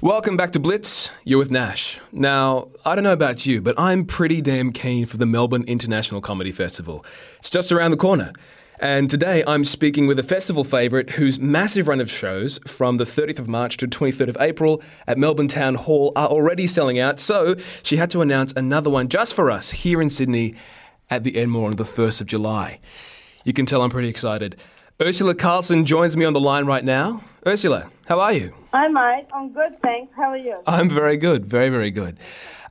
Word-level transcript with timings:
Welcome 0.00 0.36
back 0.36 0.50
to 0.52 0.60
Blitz. 0.60 1.12
You're 1.24 1.38
with 1.38 1.50
Nash. 1.50 1.98
Now, 2.12 2.68
I 2.84 2.94
don't 2.94 3.04
know 3.04 3.12
about 3.12 3.46
you, 3.46 3.62
but 3.62 3.78
I'm 3.78 4.04
pretty 4.04 4.42
damn 4.42 4.72
keen 4.72 5.06
for 5.06 5.16
the 5.16 5.24
Melbourne 5.24 5.64
International 5.66 6.20
Comedy 6.20 6.52
Festival. 6.52 7.06
It's 7.38 7.48
just 7.48 7.72
around 7.72 7.92
the 7.92 7.96
corner. 7.96 8.32
And 8.80 9.08
today 9.08 9.44
I'm 9.46 9.64
speaking 9.64 10.06
with 10.06 10.18
a 10.18 10.24
festival 10.24 10.64
favourite 10.64 11.10
whose 11.10 11.38
massive 11.38 11.86
run 11.88 12.00
of 12.00 12.10
shows 12.10 12.58
from 12.66 12.96
the 12.96 13.04
30th 13.04 13.38
of 13.38 13.48
March 13.48 13.76
to 13.78 13.86
23rd 13.86 14.28
of 14.28 14.36
April 14.40 14.82
at 15.06 15.16
Melbourne 15.16 15.48
Town 15.48 15.76
Hall 15.76 16.12
are 16.16 16.28
already 16.28 16.66
selling 16.66 16.98
out. 16.98 17.20
So 17.20 17.56
she 17.82 17.96
had 17.96 18.10
to 18.10 18.20
announce 18.20 18.52
another 18.52 18.90
one 18.90 19.08
just 19.08 19.32
for 19.32 19.50
us 19.50 19.70
here 19.70 20.02
in 20.02 20.10
Sydney 20.10 20.56
at 21.08 21.22
the 21.22 21.36
Enmore 21.36 21.68
on 21.68 21.76
the 21.76 21.84
1st 21.84 22.20
of 22.20 22.26
July. 22.26 22.80
You 23.44 23.52
can 23.52 23.64
tell 23.64 23.80
I'm 23.80 23.90
pretty 23.90 24.08
excited. 24.08 24.56
Urzila 25.00 25.36
Carlson 25.36 25.84
joins 25.86 26.16
me 26.16 26.24
on 26.24 26.34
the 26.34 26.40
line 26.40 26.66
right 26.66 26.84
now. 26.84 27.20
Urzila, 27.44 27.90
how 28.06 28.20
are 28.20 28.32
you? 28.32 28.54
Hi, 28.72 28.86
mate. 28.86 29.26
I'm 29.34 29.52
good, 29.52 29.80
thanks. 29.82 30.14
How 30.14 30.30
are 30.30 30.36
you? 30.36 30.56
I'm 30.68 30.88
very 30.88 31.16
good, 31.16 31.46
very, 31.46 31.68
very 31.68 31.90
good. 31.90 32.16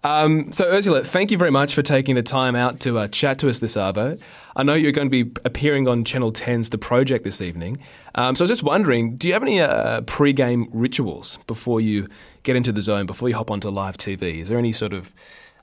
Um, 0.05 0.53
so, 0.53 0.63
Urzila, 0.71 1.05
thank 1.05 1.31
you 1.31 1.37
very 1.37 1.51
much 1.51 1.73
for 1.73 1.81
taking 1.81 2.15
the 2.15 2.23
time 2.23 2.55
out 2.55 2.79
to 2.81 2.97
uh, 2.97 3.09
chat 3.09 3.39
to 3.39 3.49
us 3.49 3.59
this 3.59 3.75
Arvo. 3.75 4.21
I 4.55 4.63
know 4.63 4.73
you're 4.73 4.93
going 4.93 5.09
to 5.11 5.25
be 5.25 5.33
appearing 5.43 5.89
on 5.89 6.05
Channel 6.05 6.31
10's 6.31 6.69
The 6.69 6.77
Project 6.77 7.25
this 7.25 7.41
evening. 7.41 7.79
Um, 8.15 8.35
so, 8.35 8.43
I 8.43 8.43
was 8.43 8.51
just 8.51 8.63
wondering 8.63 9.17
do 9.17 9.27
you 9.27 9.33
have 9.33 9.43
any 9.43 9.59
uh, 9.59 9.99
pre 10.01 10.31
game 10.31 10.69
rituals 10.71 11.39
before 11.45 11.81
you 11.81 12.07
get 12.43 12.55
into 12.55 12.71
the 12.71 12.81
zone, 12.81 13.05
before 13.05 13.27
you 13.27 13.35
hop 13.35 13.51
onto 13.51 13.67
live 13.69 13.97
TV? 13.97 14.37
Is 14.37 14.47
there 14.47 14.57
any 14.57 14.71
sort 14.71 14.93
of 14.93 15.13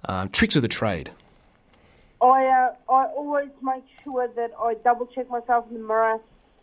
uh, 0.04 0.28
tricks 0.30 0.56
of 0.56 0.62
the 0.62 0.68
trade? 0.68 1.10
I 2.20 2.44
uh, 2.44 2.92
I 2.92 3.04
always 3.16 3.48
make 3.62 3.84
sure 4.04 4.28
that 4.28 4.50
I 4.62 4.74
double 4.84 5.06
check 5.06 5.30
myself 5.30 5.64
in 5.70 5.80
the 5.80 5.86
mirror 5.86 6.20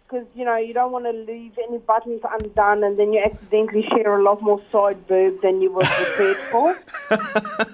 because 0.08 0.26
you 0.36 0.46
know 0.46 0.56
you 0.56 0.74
don't 0.74 0.92
want 0.92 1.06
to 1.06 1.12
leave 1.12 1.52
any 1.68 1.80
buttons 1.80 2.22
undone, 2.40 2.84
and 2.84 2.98
then 2.98 3.14
you 3.14 3.22
accidentally 3.24 3.86
share 3.90 4.20
a 4.20 4.24
lot 4.24 4.42
more 4.42 4.62
side 4.72 5.06
boob 5.08 5.42
than 5.42 5.62
you 5.62 5.72
were 5.72 5.84
prepared 5.84 6.38
for. 6.38 6.70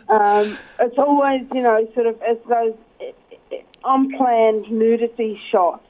um, 0.10 0.58
it's 0.80 0.98
always 0.98 1.42
you 1.54 1.62
know 1.62 1.88
sort 1.94 2.08
of 2.08 2.22
as 2.22 2.38
those 2.50 2.76
eh, 3.02 3.12
eh, 3.52 3.62
unplanned 3.86 4.72
nudity 4.72 5.40
shots 5.52 5.86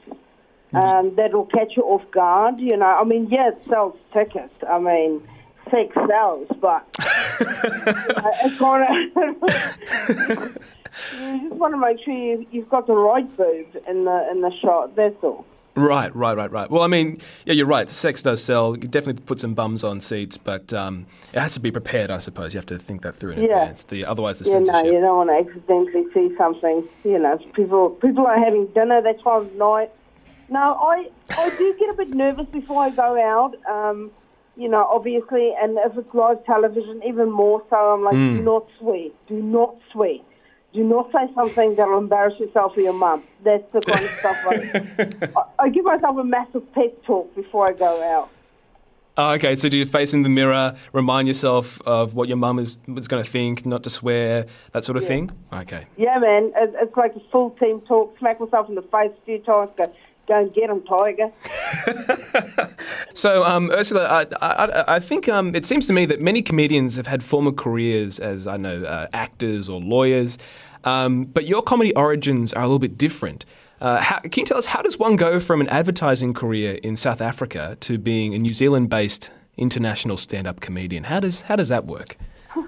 um, 0.74 1.14
that 1.16 1.32
will 1.32 1.46
catch 1.46 1.76
you 1.76 1.84
off 1.84 2.08
guard. 2.10 2.60
You 2.60 2.76
know, 2.76 2.86
I 2.86 3.04
mean, 3.04 3.28
yeah, 3.30 3.48
it 3.48 3.62
sells 3.68 3.96
tickets. 4.12 4.54
I 4.68 4.78
mean, 4.78 5.26
sex 5.70 5.94
sells, 5.94 6.48
but 6.60 6.86
it's 7.40 8.58
kind 8.58 8.84
of. 8.84 9.38
you 11.20 11.48
just 11.48 11.56
want 11.56 11.72
to 11.74 11.78
make 11.78 12.04
sure 12.04 12.14
you, 12.14 12.46
you've 12.50 12.68
got 12.68 12.86
the 12.86 12.94
right 12.94 13.28
boob 13.36 13.82
in 13.88 14.04
the 14.04 14.28
in 14.30 14.42
the 14.42 14.52
shot. 14.60 14.94
That's 14.94 15.16
all. 15.22 15.46
Right, 15.76 16.14
right, 16.14 16.36
right, 16.36 16.50
right. 16.52 16.70
Well, 16.70 16.82
I 16.82 16.86
mean, 16.86 17.18
yeah, 17.44 17.54
you're 17.54 17.66
right. 17.66 17.90
Sex 17.90 18.22
does 18.22 18.42
sell. 18.42 18.76
You 18.76 18.86
definitely 18.86 19.22
put 19.24 19.40
some 19.40 19.54
bums 19.54 19.82
on 19.82 20.00
seats, 20.00 20.36
but 20.36 20.72
um, 20.72 21.06
it 21.32 21.40
has 21.40 21.54
to 21.54 21.60
be 21.60 21.72
prepared. 21.72 22.10
I 22.12 22.18
suppose 22.18 22.54
you 22.54 22.58
have 22.58 22.66
to 22.66 22.78
think 22.78 23.02
that 23.02 23.16
through 23.16 23.32
in 23.32 23.42
Yeah. 23.42 23.62
advance. 23.62 23.82
The 23.82 24.04
otherwise, 24.04 24.38
the 24.38 24.48
Yeah, 24.50 24.60
no, 24.60 24.84
you 24.84 25.00
don't 25.00 25.16
want 25.26 25.30
to 25.30 25.50
accidentally 25.50 26.06
see 26.14 26.36
something. 26.36 26.88
You 27.02 27.18
know, 27.18 27.38
people 27.54 27.90
people 27.90 28.24
are 28.26 28.38
having 28.38 28.66
dinner 28.68 29.02
that 29.02 29.20
time 29.22 29.46
of 29.46 29.54
night. 29.54 29.90
No, 30.48 30.60
I 30.80 31.08
I 31.36 31.50
do 31.58 31.74
get 31.78 31.90
a 31.90 31.96
bit 31.96 32.10
nervous 32.10 32.46
before 32.52 32.82
I 32.84 32.90
go 32.90 33.20
out. 33.20 33.56
Um, 33.68 34.12
you 34.56 34.68
know, 34.68 34.84
obviously, 34.88 35.52
and 35.60 35.76
if 35.84 35.96
it's 35.98 36.14
live 36.14 36.44
television, 36.44 37.02
even 37.04 37.30
more 37.30 37.60
so. 37.68 37.76
I'm 37.76 38.04
like, 38.04 38.14
do 38.14 38.42
not 38.42 38.66
swear, 38.78 39.08
do 39.26 39.42
not 39.42 39.74
swear, 39.90 40.18
do 40.74 40.82
not 40.82 41.10
say 41.12 41.32
something 41.34 41.76
that'll 41.76 41.98
embarrass 41.98 42.38
yourself 42.38 42.76
or 42.76 42.80
your 42.80 42.92
mum. 42.92 43.22
That's 43.44 43.64
the 43.72 43.80
kind 43.80 44.04
of 44.04 44.10
stuff. 44.10 44.46
Like, 44.46 45.36
I, 45.36 45.64
I 45.64 45.68
give 45.68 45.84
myself 45.84 46.18
a 46.18 46.24
massive 46.24 46.70
pep 46.72 47.02
talk 47.04 47.34
before 47.34 47.68
I 47.68 47.72
go 47.72 48.02
out. 48.02 48.30
Oh, 49.16 49.34
okay, 49.34 49.54
so 49.54 49.68
do 49.68 49.78
you 49.78 49.86
face 49.86 50.12
in 50.12 50.22
the 50.22 50.28
mirror, 50.28 50.74
remind 50.92 51.28
yourself 51.28 51.80
of 51.82 52.16
what 52.16 52.26
your 52.26 52.36
mum 52.36 52.58
is, 52.58 52.80
is 52.96 53.06
going 53.06 53.22
to 53.22 53.30
think, 53.30 53.64
not 53.64 53.84
to 53.84 53.90
swear, 53.90 54.46
that 54.72 54.82
sort 54.82 54.96
of 54.98 55.06
thing? 55.06 55.30
Okay. 55.52 55.84
Yeah, 55.96 56.18
man, 56.18 56.50
it, 56.56 56.74
it's 56.82 56.96
like 56.96 57.14
a 57.14 57.20
full 57.30 57.50
team 57.50 57.80
talk. 57.82 58.18
Smack 58.18 58.40
myself 58.40 58.68
in 58.68 58.74
the 58.74 58.82
face 58.82 59.12
a 59.16 59.24
few 59.24 59.38
times. 59.38 59.70
Go, 59.76 59.92
go 60.26 60.40
and 60.40 60.52
get 60.52 60.68
him, 60.68 60.82
Tiger. 60.82 61.30
So, 63.14 63.44
um, 63.44 63.68
Urzila, 63.68 64.06
I, 64.06 64.26
I, 64.42 64.96
I 64.96 65.00
think 65.00 65.28
um, 65.28 65.54
it 65.54 65.64
seems 65.64 65.86
to 65.86 65.92
me 65.92 66.04
that 66.06 66.20
many 66.20 66.42
comedians 66.42 66.96
have 66.96 67.06
had 67.06 67.22
former 67.22 67.52
careers 67.52 68.18
as, 68.18 68.48
I 68.48 68.56
know, 68.56 68.82
uh, 68.82 69.06
actors 69.12 69.68
or 69.68 69.80
lawyers, 69.80 70.36
um, 70.84 71.24
but 71.24 71.46
your 71.46 71.62
comedy 71.62 71.94
origins 71.94 72.52
are 72.52 72.62
a 72.62 72.66
little 72.66 72.78
bit 72.78 72.96
different. 72.96 73.44
Uh, 73.80 74.00
how, 74.00 74.18
can 74.20 74.42
you 74.42 74.46
tell 74.46 74.56
us 74.58 74.66
how 74.66 74.82
does 74.82 74.98
one 74.98 75.16
go 75.16 75.40
from 75.40 75.60
an 75.60 75.68
advertising 75.68 76.32
career 76.32 76.78
in 76.82 76.96
South 76.96 77.20
Africa 77.20 77.76
to 77.80 77.98
being 77.98 78.34
a 78.34 78.38
New 78.38 78.52
Zealand-based 78.52 79.30
international 79.56 80.16
stand-up 80.16 80.60
comedian? 80.60 81.04
How 81.04 81.20
does 81.20 81.42
how 81.42 81.56
does 81.56 81.68
that 81.68 81.86
work? 81.86 82.16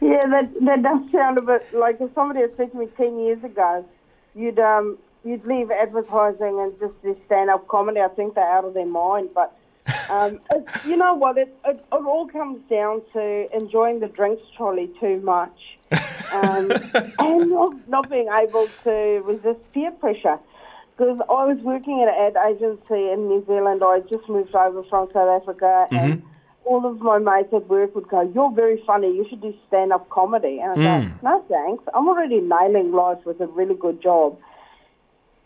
Yeah, 0.00 0.26
that 0.30 0.52
that 0.64 0.82
does 0.82 1.12
sound 1.12 1.38
a 1.38 1.42
bit 1.42 1.72
like 1.72 2.00
if 2.00 2.12
somebody 2.12 2.40
had 2.40 2.56
said 2.56 2.72
to 2.72 2.76
me 2.76 2.88
ten 2.96 3.20
years 3.20 3.42
ago, 3.44 3.86
you'd 4.34 4.58
um 4.58 4.98
you'd 5.24 5.46
leave 5.46 5.70
advertising 5.70 6.58
and 6.58 6.72
just 6.80 7.00
do 7.02 7.16
stand 7.26 7.50
up 7.50 7.68
comedy. 7.68 8.00
I 8.00 8.08
think 8.08 8.34
they're 8.34 8.44
out 8.44 8.64
of 8.64 8.74
their 8.74 8.84
mind. 8.84 9.30
But 9.32 9.56
um, 10.10 10.40
it, 10.50 10.66
you 10.86 10.96
know 10.96 11.14
what? 11.14 11.38
It, 11.38 11.54
it 11.64 11.84
it 11.92 12.04
all 12.04 12.26
comes 12.28 12.60
down 12.68 13.02
to 13.12 13.56
enjoying 13.56 14.00
the 14.00 14.08
drinks 14.08 14.42
trolley 14.56 14.90
too 15.00 15.20
much, 15.20 15.58
um, 16.32 16.70
and 17.18 17.50
not, 17.50 17.88
not 17.88 18.10
being 18.10 18.28
able 18.28 18.68
to 18.84 18.90
resist 19.24 19.60
peer 19.72 19.90
pressure. 19.92 20.38
Because 20.96 21.18
I 21.20 21.46
was 21.46 21.58
working 21.62 22.02
at 22.02 22.08
an 22.08 22.36
ad 22.36 22.52
agency 22.52 23.10
in 23.10 23.28
New 23.28 23.44
Zealand. 23.46 23.82
I 23.82 24.00
just 24.00 24.28
moved 24.28 24.54
over 24.54 24.82
from 24.84 25.08
South 25.12 25.42
Africa, 25.42 25.86
and 25.90 26.22
all 26.64 26.86
of 26.86 27.00
my 27.00 27.18
mates 27.18 27.52
at 27.52 27.66
work 27.68 27.94
would 27.94 28.08
go, 28.08 28.20
"You're 28.34 28.52
very 28.52 28.82
funny. 28.86 29.08
You 29.08 29.26
should 29.28 29.40
do 29.40 29.54
stand-up 29.68 30.08
comedy." 30.10 30.60
And 30.60 30.72
I 30.72 30.74
go, 30.76 31.10
"No, 31.22 31.44
thanks. 31.48 31.84
I'm 31.94 32.08
already 32.08 32.40
nailing 32.40 32.92
life 32.92 33.24
with 33.24 33.40
a 33.40 33.46
really 33.46 33.74
good 33.74 34.00
job." 34.02 34.36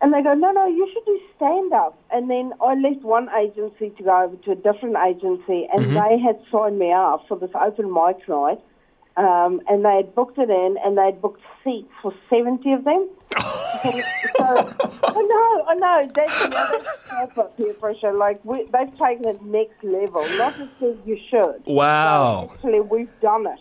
And 0.02 0.12
they 0.12 0.22
go, 0.22 0.34
"No, 0.34 0.52
no, 0.52 0.66
you 0.66 0.88
should 0.92 1.04
do 1.06 1.18
stand-up." 1.36 1.98
And 2.10 2.28
then 2.30 2.52
I 2.60 2.74
left 2.74 3.02
one 3.02 3.28
agency 3.30 3.90
to 3.90 4.02
go 4.02 4.24
over 4.24 4.36
to 4.36 4.52
a 4.52 4.54
different 4.54 4.96
agency, 4.96 5.68
and 5.72 5.96
they 5.96 6.18
had 6.18 6.38
signed 6.52 6.78
me 6.78 6.92
up 6.92 7.26
for 7.28 7.38
this 7.38 7.50
open 7.54 7.92
mic 7.92 8.28
night. 8.28 8.60
Um, 9.16 9.62
and 9.66 9.82
they 9.82 9.96
had 9.96 10.14
booked 10.14 10.36
it 10.36 10.50
in, 10.50 10.76
and 10.84 10.98
they 10.98 11.06
had 11.06 11.22
booked 11.22 11.40
seats 11.64 11.90
for 12.02 12.12
seventy 12.28 12.72
of 12.72 12.84
them. 12.84 13.08
so, 13.82 14.44
I 14.44 15.22
know, 15.22 15.64
I 15.68 15.74
know. 15.74 16.10
That's, 16.14 16.44
another 16.44 16.78
know, 16.78 16.82
that's 16.82 17.08
proper 17.08 17.50
peer 17.56 17.72
pressure. 17.74 18.12
Like 18.12 18.44
we, 18.44 18.64
they've 18.64 18.98
taken 18.98 19.26
it 19.26 19.42
next 19.42 19.82
level. 19.82 20.22
Not 20.36 20.56
just 20.56 20.70
said 20.78 20.98
you 21.06 21.18
should. 21.30 21.62
Wow. 21.66 22.48
So 22.48 22.54
actually, 22.54 22.80
we've 22.80 23.20
done 23.20 23.46
it. 23.46 23.58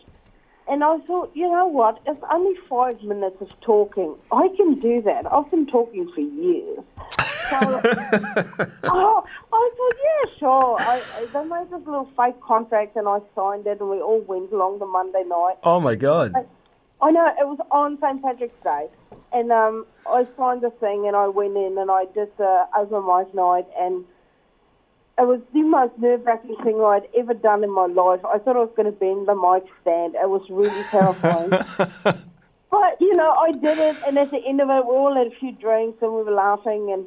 And 0.67 0.83
I 0.83 0.97
thought, 0.99 1.31
you 1.35 1.49
know 1.49 1.67
what? 1.67 1.99
It's 2.07 2.19
only 2.31 2.55
five 2.67 3.01
minutes 3.03 3.37
of 3.39 3.49
talking. 3.61 4.15
I 4.31 4.47
can 4.57 4.79
do 4.79 5.01
that. 5.03 5.31
I've 5.31 5.49
been 5.51 5.67
talking 5.67 6.11
for 6.11 6.21
years. 6.21 6.79
So, 7.49 7.57
oh, 8.83 9.23
I 9.53 9.71
thought, 9.77 9.95
yeah, 10.03 10.39
sure. 10.39 10.77
I, 10.79 11.03
I, 11.17 11.25
they 11.31 11.47
made 11.47 11.69
this 11.69 11.85
little 11.85 12.09
fake 12.17 12.41
contract, 12.41 12.95
and 12.95 13.07
I 13.07 13.19
signed 13.35 13.67
it, 13.67 13.79
and 13.79 13.89
we 13.89 14.01
all 14.01 14.21
went 14.21 14.51
along 14.51 14.79
the 14.79 14.87
Monday 14.87 15.23
night. 15.27 15.57
Oh 15.63 15.79
my 15.79 15.93
God! 15.93 16.33
I 17.01 17.11
know 17.11 17.27
it 17.27 17.45
was 17.45 17.59
on 17.71 17.99
St 18.01 18.21
Patrick's 18.23 18.63
Day, 18.63 18.87
and 19.31 19.51
um, 19.51 19.85
I 20.07 20.25
signed 20.35 20.61
the 20.61 20.71
thing, 20.71 21.05
and 21.05 21.15
I 21.15 21.27
went 21.27 21.55
in, 21.55 21.77
and 21.77 21.91
I 21.91 22.05
did 22.05 22.29
the 22.37 22.65
open 22.75 23.05
mic 23.05 23.35
night, 23.35 23.65
and 23.77 24.05
it 25.17 25.25
was 25.25 25.39
the 25.53 25.61
most 25.61 25.97
nerve-wracking 25.97 26.57
thing 26.63 26.81
I'd 26.81 27.07
ever 27.17 27.33
done 27.33 27.63
in 27.63 27.71
my 27.71 27.85
life. 27.85 28.19
I 28.25 28.37
thought 28.37 28.57
I 28.57 28.59
was 28.59 28.73
going 28.75 28.91
to 28.91 28.97
bend 28.97 29.27
the 29.27 29.35
mic 29.35 29.63
stand. 29.81 30.15
It 30.15 30.29
was 30.29 30.41
really 30.49 30.83
terrifying. 30.91 31.49
but 32.71 32.99
you 32.99 33.15
know, 33.15 33.31
I 33.31 33.51
did 33.53 33.77
it, 33.77 33.95
and 34.07 34.17
at 34.17 34.31
the 34.31 34.41
end 34.45 34.59
of 34.61 34.69
it, 34.69 34.85
we 34.85 34.91
all 34.91 35.15
had 35.15 35.27
a 35.27 35.35
few 35.39 35.53
drinks, 35.53 36.01
and 36.01 36.11
we 36.13 36.23
were 36.23 36.31
laughing, 36.33 36.91
and 36.91 37.05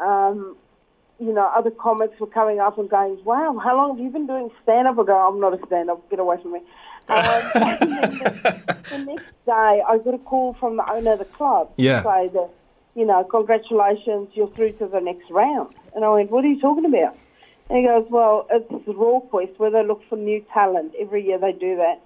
um, 0.00 0.56
you 1.18 1.34
know, 1.34 1.52
other 1.54 1.70
comics 1.70 2.18
were 2.18 2.26
coming 2.26 2.60
up 2.60 2.78
and 2.78 2.88
going, 2.88 3.22
"Wow, 3.24 3.58
how 3.62 3.76
long 3.76 3.90
have 3.96 4.00
you 4.02 4.08
been 4.10 4.26
doing 4.26 4.50
stand-up?" 4.62 4.98
I 4.98 5.04
go, 5.04 5.28
"I'm 5.28 5.38
not 5.38 5.52
a 5.52 5.66
stand-up. 5.66 6.08
Get 6.08 6.18
away 6.18 6.36
from 6.40 6.52
me." 6.52 6.60
Um, 7.10 7.16
the, 7.24 8.76
the 8.90 8.98
next 8.98 9.24
day, 9.44 9.82
I 9.88 9.98
got 10.04 10.14
a 10.14 10.18
call 10.18 10.54
from 10.60 10.76
the 10.76 10.92
owner 10.92 11.14
of 11.14 11.18
the 11.18 11.24
club 11.24 11.70
Yeah. 11.76 12.02
to 12.02 12.08
say 12.08 12.28
that, 12.34 12.50
you 12.94 13.04
know, 13.04 13.24
congratulations, 13.24 14.28
you're 14.34 14.46
through 14.50 14.72
to 14.74 14.86
the 14.86 15.00
next 15.00 15.28
round. 15.28 15.74
And 15.96 16.04
I 16.04 16.10
went, 16.10 16.30
"What 16.30 16.44
are 16.44 16.48
you 16.48 16.60
talking 16.60 16.84
about?" 16.84 17.16
And 17.70 17.78
he 17.78 17.84
goes, 17.86 18.06
"Well, 18.10 18.46
it's 18.50 18.68
the 18.86 18.92
Raw 18.94 19.20
Quest 19.20 19.52
where 19.58 19.70
they 19.70 19.84
look 19.86 20.02
for 20.08 20.16
new 20.16 20.44
talent. 20.52 20.92
Every 20.98 21.24
year 21.24 21.38
they 21.38 21.52
do 21.52 21.76
that." 21.76 22.00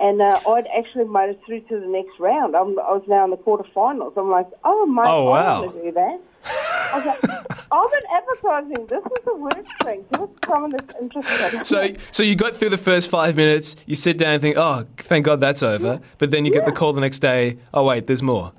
And 0.00 0.22
uh, 0.22 0.38
I'd 0.48 0.68
actually 0.78 1.06
made 1.06 1.30
it 1.30 1.40
through 1.44 1.60
to 1.62 1.80
the 1.80 1.86
next 1.88 2.20
round. 2.20 2.54
I'm, 2.54 2.78
I 2.78 2.92
was 2.92 3.02
now 3.08 3.24
in 3.24 3.30
the 3.30 3.36
quarterfinals. 3.36 4.16
I'm 4.16 4.30
like, 4.30 4.46
"Oh, 4.64 4.86
my 4.86 5.04
Oh, 5.08 5.26
I 5.28 5.42
wow. 5.42 5.62
want 5.64 5.74
to 5.76 5.82
do 5.82 5.92
that." 5.92 6.20
I 6.44 6.92
was 6.94 7.04
like, 7.04 7.68
I've 7.72 7.90
been 7.90 8.02
advertising. 8.12 8.86
This 8.86 9.04
is 9.04 9.24
the 9.24 9.34
worst 9.34 9.82
thing. 9.82 10.04
Give 10.12 10.28
someone 10.46 10.70
that's 10.70 10.94
interested. 11.00 11.66
So, 11.66 11.92
so 12.12 12.22
you 12.22 12.36
got 12.36 12.54
through 12.56 12.70
the 12.70 12.78
first 12.78 13.10
five 13.10 13.34
minutes. 13.36 13.74
You 13.86 13.96
sit 13.96 14.18
down 14.18 14.34
and 14.34 14.40
think, 14.40 14.56
"Oh, 14.56 14.84
thank 14.98 15.24
God 15.24 15.40
that's 15.40 15.64
over." 15.64 16.00
But 16.18 16.30
then 16.30 16.44
you 16.46 16.52
get 16.52 16.64
the 16.64 16.72
call 16.72 16.92
the 16.92 17.00
next 17.00 17.18
day. 17.18 17.58
Oh 17.74 17.82
wait, 17.84 18.06
there's 18.06 18.22
more. 18.22 18.52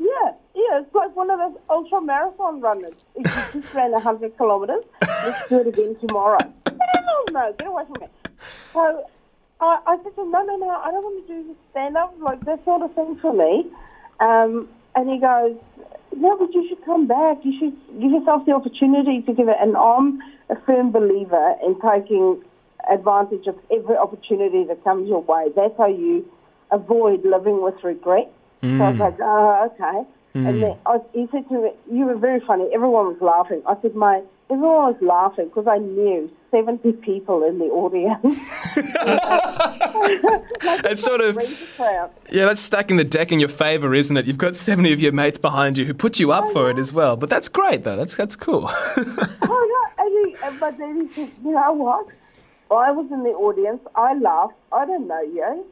Yeah, 0.00 0.32
yeah, 0.56 0.80
it's 0.80 0.94
like 0.94 1.02
one 1.14 1.30
of 1.30 1.38
those 1.38 1.60
ultra 1.70 2.00
marathon 2.00 2.60
runners. 2.60 2.94
If 3.14 3.54
you 3.54 3.60
just 3.62 3.74
ran 3.74 3.92
100 3.92 4.36
kilometres, 4.36 4.84
let's 5.02 5.48
do 5.48 5.60
it 5.60 5.66
again 5.68 5.96
tomorrow. 6.00 6.38
Hell 6.66 7.24
no, 7.32 7.54
get 7.58 7.68
away 7.68 7.84
from 7.84 8.00
me. 8.00 8.06
So 8.72 9.06
I, 9.60 9.80
I 9.86 9.96
said 10.02 10.14
to 10.16 10.22
him, 10.22 10.30
no, 10.30 10.42
no, 10.42 10.56
no, 10.56 10.70
I 10.70 10.90
don't 10.90 11.02
want 11.02 11.26
to 11.26 11.32
do 11.32 11.48
the 11.48 11.54
stand 11.70 11.96
up. 11.96 12.14
Like, 12.20 12.44
that's 12.44 12.66
not 12.66 12.82
a 12.84 12.88
thing 12.94 13.16
for 13.16 13.32
me. 13.32 13.66
Um, 14.20 14.68
and 14.94 15.08
he 15.08 15.18
goes, 15.18 15.56
no, 16.16 16.36
but 16.38 16.52
you 16.54 16.68
should 16.68 16.84
come 16.84 17.06
back. 17.06 17.38
You 17.44 17.58
should 17.58 18.00
give 18.00 18.10
yourself 18.10 18.46
the 18.46 18.52
opportunity 18.52 19.22
to 19.22 19.32
give 19.32 19.48
it. 19.48 19.56
And 19.60 19.76
I'm 19.76 20.20
a 20.50 20.56
firm 20.66 20.92
believer 20.92 21.56
in 21.64 21.80
taking 21.80 22.42
advantage 22.90 23.46
of 23.46 23.56
every 23.70 23.96
opportunity 23.96 24.64
that 24.64 24.84
comes 24.84 25.08
your 25.08 25.22
way. 25.22 25.48
That's 25.56 25.76
how 25.78 25.86
you 25.88 26.30
avoid 26.70 27.24
living 27.24 27.62
with 27.62 27.82
regret. 27.82 28.30
So 28.78 28.84
I 28.84 28.90
was 28.90 28.98
like, 28.98 29.16
oh, 29.20 29.70
okay. 29.72 30.08
And 30.34 30.62
then 30.62 30.76
I, 30.84 30.98
he 31.12 31.28
said 31.30 31.48
to 31.48 31.62
me, 31.62 31.70
you 31.92 32.06
were 32.06 32.16
very 32.16 32.40
funny. 32.40 32.68
Everyone 32.74 33.06
was 33.06 33.20
laughing. 33.20 33.62
I 33.68 33.76
said, 33.80 33.94
"My 33.94 34.20
everyone 34.50 34.92
was 34.92 34.96
laughing 35.00 35.46
because 35.46 35.68
I 35.68 35.78
knew 35.78 36.28
70 36.50 36.90
people 36.94 37.44
in 37.44 37.60
the 37.60 37.66
audience. 37.66 38.24
It's 40.86 41.04
sort 41.04 41.20
of 41.20 41.38
yeah, 42.30 42.46
that's 42.46 42.60
stacking 42.60 42.96
the 42.96 43.04
deck 43.04 43.32
in 43.32 43.40
your 43.40 43.48
favour, 43.48 43.94
isn't 43.94 44.16
it? 44.16 44.26
You've 44.26 44.38
got 44.38 44.56
seventy 44.56 44.92
of 44.92 45.00
your 45.00 45.12
mates 45.12 45.38
behind 45.38 45.78
you 45.78 45.84
who 45.84 45.94
put 45.94 46.18
you 46.18 46.32
up 46.32 46.50
for 46.52 46.70
it 46.70 46.78
as 46.78 46.92
well. 46.92 47.16
But 47.16 47.30
that's 47.30 47.48
great, 47.48 47.84
though. 47.84 47.96
That's 47.96 48.16
that's 48.16 48.36
cool. 48.36 48.70
Oh, 49.46 49.90
no. 49.98 50.04
And 50.04 50.36
he, 50.52 50.58
but 50.58 50.78
then 50.78 51.08
he 51.08 51.14
said, 51.14 51.30
you 51.44 51.52
know 51.52 51.72
what? 51.72 52.06
I 52.70 52.90
was 52.90 53.06
in 53.10 53.22
the 53.22 53.30
audience. 53.30 53.80
I 53.94 54.14
laughed. 54.14 54.54
I 54.72 54.84
don't 54.84 55.06
know 55.06 55.20
you. 55.20 55.64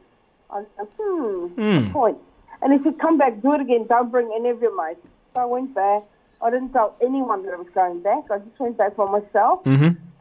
I 0.49 0.63
said, 0.77 0.87
hmm, 0.99 1.47
good 1.55 1.91
point. 1.91 2.17
And 2.63 2.71
he 2.71 2.81
said, 2.83 2.97
come 2.97 3.17
back, 3.17 3.41
do 3.41 3.53
it 3.53 3.61
again. 3.61 3.85
Don't 3.87 4.09
bring 4.09 4.31
any 4.33 4.49
of 4.49 4.61
your 4.61 4.75
mates. 4.75 5.05
So 5.35 5.41
I 5.41 5.45
went 5.45 5.75
back. 5.75 6.03
I 6.41 6.49
didn't 6.49 6.71
tell 6.71 6.95
anyone 7.01 7.43
that 7.45 7.53
I 7.53 7.57
was 7.57 7.67
going 7.75 8.01
back. 8.01 8.23
I 8.31 8.37
just 8.39 8.57
went 8.59 8.77
back 8.77 8.95
by 8.95 9.05
myself, 9.05 9.65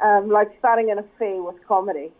um, 0.01 0.29
like 0.29 0.51
starting 0.59 0.91
an 0.91 0.99
affair 0.99 1.43
with 1.43 1.57
comedy. 1.67 2.11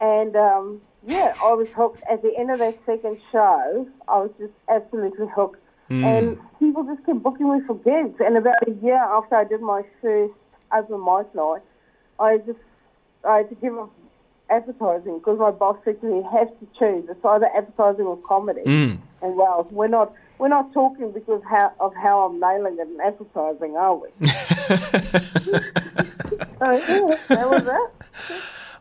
And 0.00 0.34
um, 0.36 0.80
yeah, 1.06 1.34
I 1.42 1.52
was 1.52 1.70
hooked. 1.72 2.02
At 2.10 2.22
the 2.22 2.32
end 2.38 2.50
of 2.50 2.58
that 2.60 2.78
second 2.86 3.18
show, 3.30 3.86
I 4.08 4.18
was 4.18 4.30
just 4.38 4.52
absolutely 4.70 5.26
hooked. 5.34 5.60
And 6.04 6.38
people 6.58 6.82
just 6.84 7.04
kept 7.06 7.22
booking 7.22 7.50
me 7.50 7.60
for 7.66 7.74
gigs. 7.76 8.20
And 8.20 8.36
about 8.36 8.66
a 8.66 8.72
year 8.84 8.98
after 9.02 9.36
I 9.36 9.44
did 9.44 9.60
my 9.62 9.82
first 10.02 10.34
open 10.72 11.00
mic 11.04 11.34
night, 11.34 11.62
I 12.20 12.38
just 12.38 12.58
I 13.24 13.38
had 13.38 13.48
to 13.48 13.54
give 13.56 13.76
up 13.78 13.90
advertising 14.50 15.18
because 15.18 15.38
my 15.38 15.50
boss 15.50 15.76
said 15.84 16.00
to 16.00 16.06
me, 16.06 16.16
"You 16.18 16.28
have 16.30 16.48
to 16.48 16.66
choose. 16.78 17.08
It's 17.08 17.24
either 17.24 17.48
advertising 17.56 18.04
or 18.06 18.16
comedy." 18.18 18.62
And 19.22 19.36
well, 19.36 19.66
we're 19.70 19.88
not 19.88 20.12
we're 20.38 20.48
not 20.48 20.72
talking 20.72 21.10
because 21.12 21.42
how, 21.48 21.72
of 21.80 21.92
how 21.96 22.20
I'm 22.26 22.38
nailing 22.38 22.78
it 22.78 22.86
in 22.88 23.00
advertising, 23.00 23.76
are 23.76 23.96
we? 23.96 24.08
so 24.20 24.26
yeah, 26.60 27.16
that 27.28 27.48
was 27.50 27.66
it. 27.66 27.90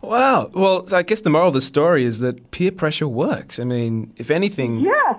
wow. 0.02 0.50
Well, 0.54 0.86
I 0.94 1.02
guess 1.04 1.22
the 1.22 1.30
moral 1.32 1.48
of 1.50 1.54
the 1.56 1.62
story 1.62 2.04
is 2.06 2.20
that 2.20 2.52
peer 2.52 2.72
pressure 2.72 3.08
works. 3.08 3.58
I 3.60 3.64
mean, 3.64 4.14
if 4.18 4.30
anything, 4.30 4.82
Yeah. 4.82 5.14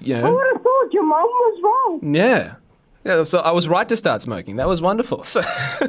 you 0.00 0.16
Who 0.16 0.22
know, 0.22 0.34
would 0.34 0.46
have 0.54 0.62
thought 0.62 0.92
your 0.92 1.04
mom 1.04 1.26
was 1.28 1.60
wrong? 1.62 2.00
yeah. 2.14 2.54
Yeah, 3.04 3.22
so 3.24 3.38
I 3.40 3.50
was 3.50 3.68
right 3.68 3.86
to 3.90 3.96
start 3.98 4.22
smoking. 4.22 4.56
That 4.56 4.66
was 4.66 4.80
wonderful. 4.80 5.24
So, 5.24 5.42
I 5.44 5.86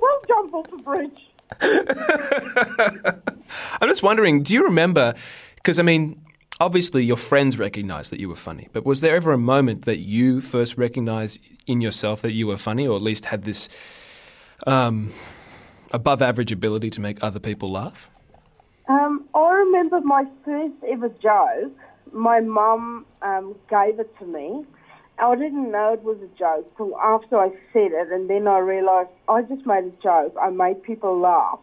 will 0.00 0.20
jump 0.26 0.54
off 0.54 0.72
a 0.72 0.76
bridge. 0.78 1.20
I'm 3.80 3.88
just 3.88 4.02
wondering, 4.02 4.42
do 4.42 4.54
you 4.54 4.64
remember? 4.64 5.14
Because 5.56 5.78
I 5.78 5.82
mean, 5.82 6.20
obviously 6.60 7.04
your 7.04 7.16
friends 7.16 7.58
recognized 7.58 8.10
that 8.12 8.20
you 8.20 8.28
were 8.28 8.36
funny, 8.36 8.68
but 8.72 8.84
was 8.84 9.00
there 9.00 9.14
ever 9.16 9.32
a 9.32 9.38
moment 9.38 9.84
that 9.84 9.98
you 9.98 10.40
first 10.40 10.76
recognized 10.76 11.40
in 11.66 11.80
yourself 11.80 12.22
that 12.22 12.32
you 12.32 12.46
were 12.46 12.58
funny, 12.58 12.86
or 12.86 12.96
at 12.96 13.02
least 13.02 13.26
had 13.26 13.44
this 13.44 13.68
um, 14.66 15.12
above 15.92 16.22
average 16.22 16.52
ability 16.52 16.90
to 16.90 17.00
make 17.00 17.22
other 17.22 17.38
people 17.38 17.70
laugh? 17.70 18.08
Um, 18.88 19.24
I 19.34 19.50
remember 19.50 20.00
my 20.00 20.24
first 20.44 20.74
ever 20.88 21.08
joke. 21.22 21.72
My 22.12 22.40
mum 22.40 23.04
um, 23.20 23.54
gave 23.68 24.00
it 24.00 24.16
to 24.18 24.24
me. 24.24 24.64
I 25.18 25.34
didn't 25.34 25.70
know 25.70 25.92
it 25.92 26.02
was 26.02 26.16
a 26.22 26.38
joke 26.38 26.74
till 26.76 26.96
after 26.98 27.38
I 27.38 27.50
said 27.72 27.90
it, 27.92 28.12
and 28.12 28.30
then 28.30 28.46
I 28.46 28.58
realised 28.58 29.10
I 29.28 29.42
just 29.42 29.66
made 29.66 29.84
a 29.84 29.92
joke. 30.02 30.34
I 30.40 30.50
made 30.50 30.82
people 30.82 31.18
laugh, 31.18 31.58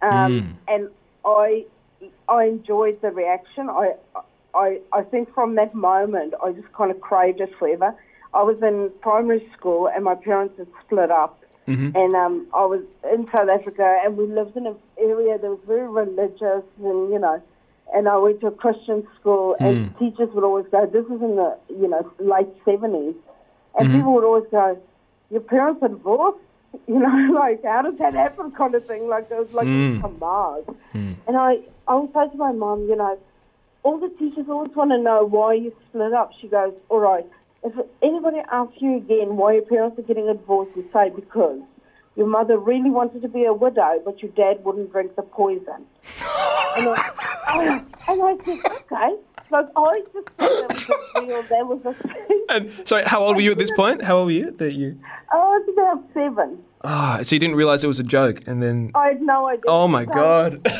um, 0.00 0.56
and 0.68 0.88
I 1.24 1.66
I 2.28 2.44
enjoyed 2.44 3.00
the 3.00 3.10
reaction. 3.10 3.68
I 3.68 3.94
I 4.54 4.80
I 4.92 5.02
think 5.02 5.32
from 5.34 5.54
that 5.56 5.74
moment 5.74 6.34
I 6.44 6.52
just 6.52 6.72
kind 6.72 6.90
of 6.90 7.00
craved 7.00 7.40
it 7.40 7.54
forever. 7.58 7.94
I 8.34 8.42
was 8.42 8.62
in 8.62 8.90
primary 9.00 9.48
school, 9.56 9.88
and 9.88 10.04
my 10.04 10.14
parents 10.14 10.58
had 10.58 10.68
split 10.84 11.10
up, 11.10 11.42
mm-hmm. 11.66 11.96
and 11.96 12.14
um, 12.14 12.46
I 12.52 12.66
was 12.66 12.82
in 13.12 13.26
South 13.34 13.48
Africa, 13.48 14.00
and 14.04 14.16
we 14.16 14.26
lived 14.26 14.56
in 14.56 14.66
an 14.66 14.76
area 14.98 15.38
that 15.38 15.48
was 15.48 15.60
very 15.66 15.88
religious, 15.88 16.64
and 16.78 17.10
you 17.10 17.18
know, 17.18 17.42
and 17.94 18.08
I 18.08 18.18
went 18.18 18.40
to 18.40 18.48
a 18.48 18.50
Christian 18.50 19.06
school, 19.18 19.56
and 19.58 19.90
hmm. 19.90 19.98
teachers 19.98 20.28
would 20.34 20.44
always 20.44 20.66
go, 20.70 20.84
"This 20.86 21.06
is 21.06 21.22
in 21.22 21.36
the 21.36 21.56
you 21.70 21.88
know 21.88 22.12
late 22.18 22.48
seventies," 22.64 23.14
and 23.78 23.88
mm-hmm. 23.88 23.96
people 23.96 24.14
would 24.14 24.24
always 24.24 24.50
go, 24.50 24.78
"Your 25.30 25.40
parents 25.40 25.82
are 25.82 25.88
divorced." 25.88 26.44
You 26.86 26.98
know, 26.98 27.32
like 27.34 27.64
how 27.64 27.82
did 27.82 27.98
that 27.98 28.14
happen? 28.14 28.50
Kind 28.52 28.74
of 28.74 28.86
thing. 28.86 29.08
Like 29.08 29.30
it 29.30 29.38
was 29.38 29.52
like 29.52 29.66
hmm. 29.66 29.98
a 29.98 30.08
command. 30.08 30.76
Hmm. 30.92 31.12
And 31.26 31.36
I, 31.36 31.58
I 31.86 31.96
would 31.96 32.12
say 32.14 32.30
to 32.30 32.36
my 32.36 32.52
mum, 32.52 32.86
you 32.88 32.96
know, 32.96 33.18
all 33.82 33.98
the 33.98 34.08
teachers 34.18 34.46
always 34.48 34.74
want 34.74 34.90
to 34.90 34.98
know 34.98 35.24
why 35.24 35.54
you 35.54 35.74
split 35.88 36.12
up. 36.12 36.32
She 36.40 36.48
goes, 36.48 36.74
all 36.88 37.00
right, 37.00 37.26
if 37.62 37.72
anybody 38.02 38.38
asks 38.50 38.74
you 38.80 38.96
again 38.96 39.36
why 39.36 39.54
your 39.54 39.62
parents 39.62 39.98
are 39.98 40.02
getting 40.02 40.28
a 40.28 40.34
divorce, 40.34 40.68
you 40.76 40.88
say 40.92 41.10
because 41.10 41.60
your 42.16 42.26
mother 42.26 42.58
really 42.58 42.90
wanted 42.90 43.22
to 43.22 43.28
be 43.28 43.44
a 43.44 43.52
widow, 43.52 44.00
but 44.04 44.22
your 44.22 44.32
dad 44.32 44.64
wouldn't 44.64 44.90
drink 44.90 45.14
the 45.14 45.22
poison. 45.22 45.66
and, 46.76 46.88
I, 46.88 47.82
and 48.08 48.22
I 48.22 48.36
said, 48.44 48.58
okay. 48.66 49.16
Like, 49.50 49.66
I 49.76 50.02
just 50.12 50.28
thought 50.36 50.68
that 50.68 51.24
was 51.26 51.44
a. 51.44 51.48
That 51.48 51.66
was 51.66 51.80
a 51.84 51.92
thing. 51.94 52.44
And 52.50 52.88
sorry, 52.88 53.04
how 53.04 53.22
old 53.22 53.36
were 53.36 53.42
you 53.42 53.50
at 53.52 53.58
this 53.58 53.70
point? 53.70 54.02
How 54.02 54.18
old 54.18 54.26
were 54.26 54.32
you 54.32 54.50
that 54.52 54.72
you? 54.72 54.98
I 55.32 55.36
was 55.36 55.68
about 55.72 56.04
seven. 56.14 56.62
Ah, 56.84 57.18
so 57.22 57.34
you 57.34 57.40
didn't 57.40 57.56
realize 57.56 57.82
it 57.82 57.88
was 57.88 57.98
a 58.00 58.04
joke, 58.04 58.42
and 58.46 58.62
then 58.62 58.92
I 58.94 59.08
had 59.08 59.20
no 59.22 59.48
idea. 59.48 59.64
oh 59.68 59.88
my 59.88 60.04
So- 60.04 60.12
god. 60.12 60.52
the 60.64 60.70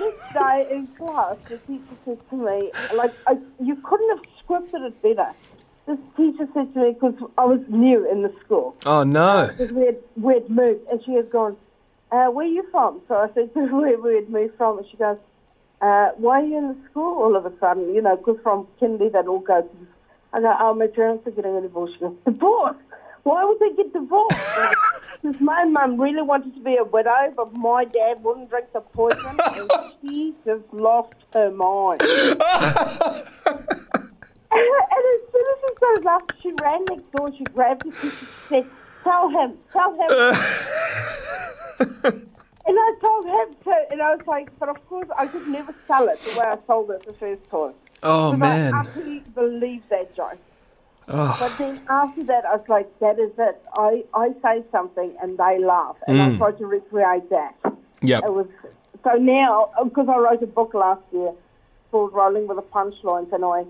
next 0.00 0.32
day 0.34 0.66
in 0.70 0.86
class, 0.88 1.36
the 1.48 1.58
teacher 1.58 1.82
said 2.04 2.18
to 2.30 2.36
me, 2.36 2.70
like, 2.96 3.12
I, 3.26 3.36
you 3.60 3.76
couldn't 3.76 4.16
have 4.16 4.24
scripted 4.44 4.86
it 4.86 5.02
better. 5.02 5.28
This 5.86 5.98
teacher 6.16 6.48
said 6.54 6.72
to 6.74 6.80
me, 6.80 6.92
because 6.92 7.14
I 7.36 7.44
was 7.44 7.60
new 7.68 8.08
in 8.10 8.22
the 8.22 8.32
school, 8.44 8.74
Oh 8.86 9.02
no. 9.02 9.48
because 9.48 9.72
we 9.72 9.84
had, 9.86 9.98
we 10.16 10.34
had 10.34 10.48
moved, 10.48 10.86
and 10.90 11.04
she 11.04 11.12
had 11.12 11.28
gone, 11.30 11.56
uh, 12.12 12.26
where 12.28 12.46
are 12.46 12.48
you 12.48 12.64
from? 12.70 13.00
So 13.08 13.16
I 13.16 13.28
said 13.34 13.52
to 13.54 13.66
her 13.66 13.76
where 13.76 13.98
we 14.00 14.14
had 14.14 14.30
moved 14.30 14.56
from, 14.56 14.78
and 14.78 14.86
she 14.90 14.96
goes, 14.96 15.18
uh, 15.82 16.10
why 16.16 16.40
are 16.40 16.46
you 16.46 16.56
in 16.58 16.68
the 16.68 16.76
school 16.90 17.22
all 17.22 17.36
of 17.36 17.44
a 17.44 17.52
sudden? 17.58 17.94
You 17.94 18.00
know, 18.00 18.16
because 18.16 18.38
from 18.42 18.66
kindy 18.80 19.12
they'd 19.12 19.26
all 19.26 19.40
go 19.40 19.62
to 19.62 19.68
I 20.34 20.40
go, 20.40 20.56
oh, 20.58 20.74
my 20.74 20.86
parents 20.86 21.26
are 21.26 21.30
getting 21.30 21.56
a 21.56 21.60
divorce. 21.60 21.90
Goes, 22.00 22.16
divorce? 22.24 22.76
Why 23.24 23.44
would 23.44 23.58
they 23.60 23.74
get 23.76 23.92
divorced? 23.92 24.38
Because 25.22 25.40
my 25.40 25.64
mum 25.66 26.00
really 26.00 26.22
wanted 26.22 26.52
to 26.56 26.60
be 26.62 26.76
a 26.76 26.82
widow, 26.82 27.32
but 27.36 27.52
my 27.52 27.84
dad 27.84 28.24
wouldn't 28.24 28.50
drink 28.50 28.66
the 28.72 28.80
poison, 28.80 29.38
and 29.54 29.70
she 30.02 30.34
just 30.44 30.64
lost 30.72 31.14
her 31.32 31.48
mind. 31.52 32.00
and 32.02 32.10
as 32.10 32.40
soon 35.30 35.44
as 35.46 35.58
she 35.60 35.74
goes 35.80 36.04
up, 36.06 36.32
she 36.42 36.50
ran 36.60 36.84
next 36.90 37.12
door, 37.12 37.30
she 37.38 37.44
grabbed 37.44 37.86
him, 37.86 37.92
and 38.02 38.12
she 38.12 38.26
said, 38.48 38.66
tell 39.04 39.28
him, 39.28 39.56
tell 39.72 39.92
him. 42.02 42.28
And 42.72 42.80
I 42.80 42.94
told 43.02 43.26
him 43.26 43.54
to, 43.64 43.74
and 43.90 44.00
I 44.00 44.16
was 44.16 44.26
like, 44.26 44.48
but 44.58 44.70
of 44.70 44.88
course 44.88 45.06
I 45.18 45.26
could 45.26 45.46
never 45.46 45.74
sell 45.86 46.08
it 46.08 46.18
the 46.20 46.40
way 46.40 46.46
I 46.46 46.56
sold 46.66 46.90
it 46.90 47.04
the 47.04 47.12
first 47.12 47.42
time. 47.50 47.74
Oh 48.02 48.32
man. 48.34 48.72
I 48.72 48.80
utterly 48.80 49.18
believed 49.34 49.90
that 49.90 50.16
joke. 50.16 50.38
Oh. 51.06 51.36
But 51.38 51.58
then 51.58 51.82
after 51.90 52.24
that, 52.24 52.46
I 52.46 52.56
was 52.56 52.66
like, 52.70 52.88
that 53.00 53.18
is 53.18 53.32
it. 53.36 53.62
I, 53.74 54.04
I 54.14 54.30
say 54.40 54.64
something 54.72 55.14
and 55.20 55.36
they 55.36 55.58
laugh, 55.58 55.96
and 56.06 56.16
Mm. 56.16 56.34
I 56.34 56.38
try 56.38 56.52
to 56.52 56.66
recreate 56.66 57.28
that. 57.28 57.54
Yeah. 58.00 58.20
It 58.24 58.32
was 58.32 58.46
so 59.04 59.12
now 59.16 59.70
because 59.84 60.08
I 60.08 60.16
wrote 60.16 60.42
a 60.42 60.46
book 60.46 60.72
last 60.72 61.02
year 61.12 61.32
called 61.90 62.14
Rolling 62.14 62.46
with 62.46 62.56
the 62.56 62.62
Punchlines, 62.62 63.30
and 63.34 63.44
I 63.44 63.66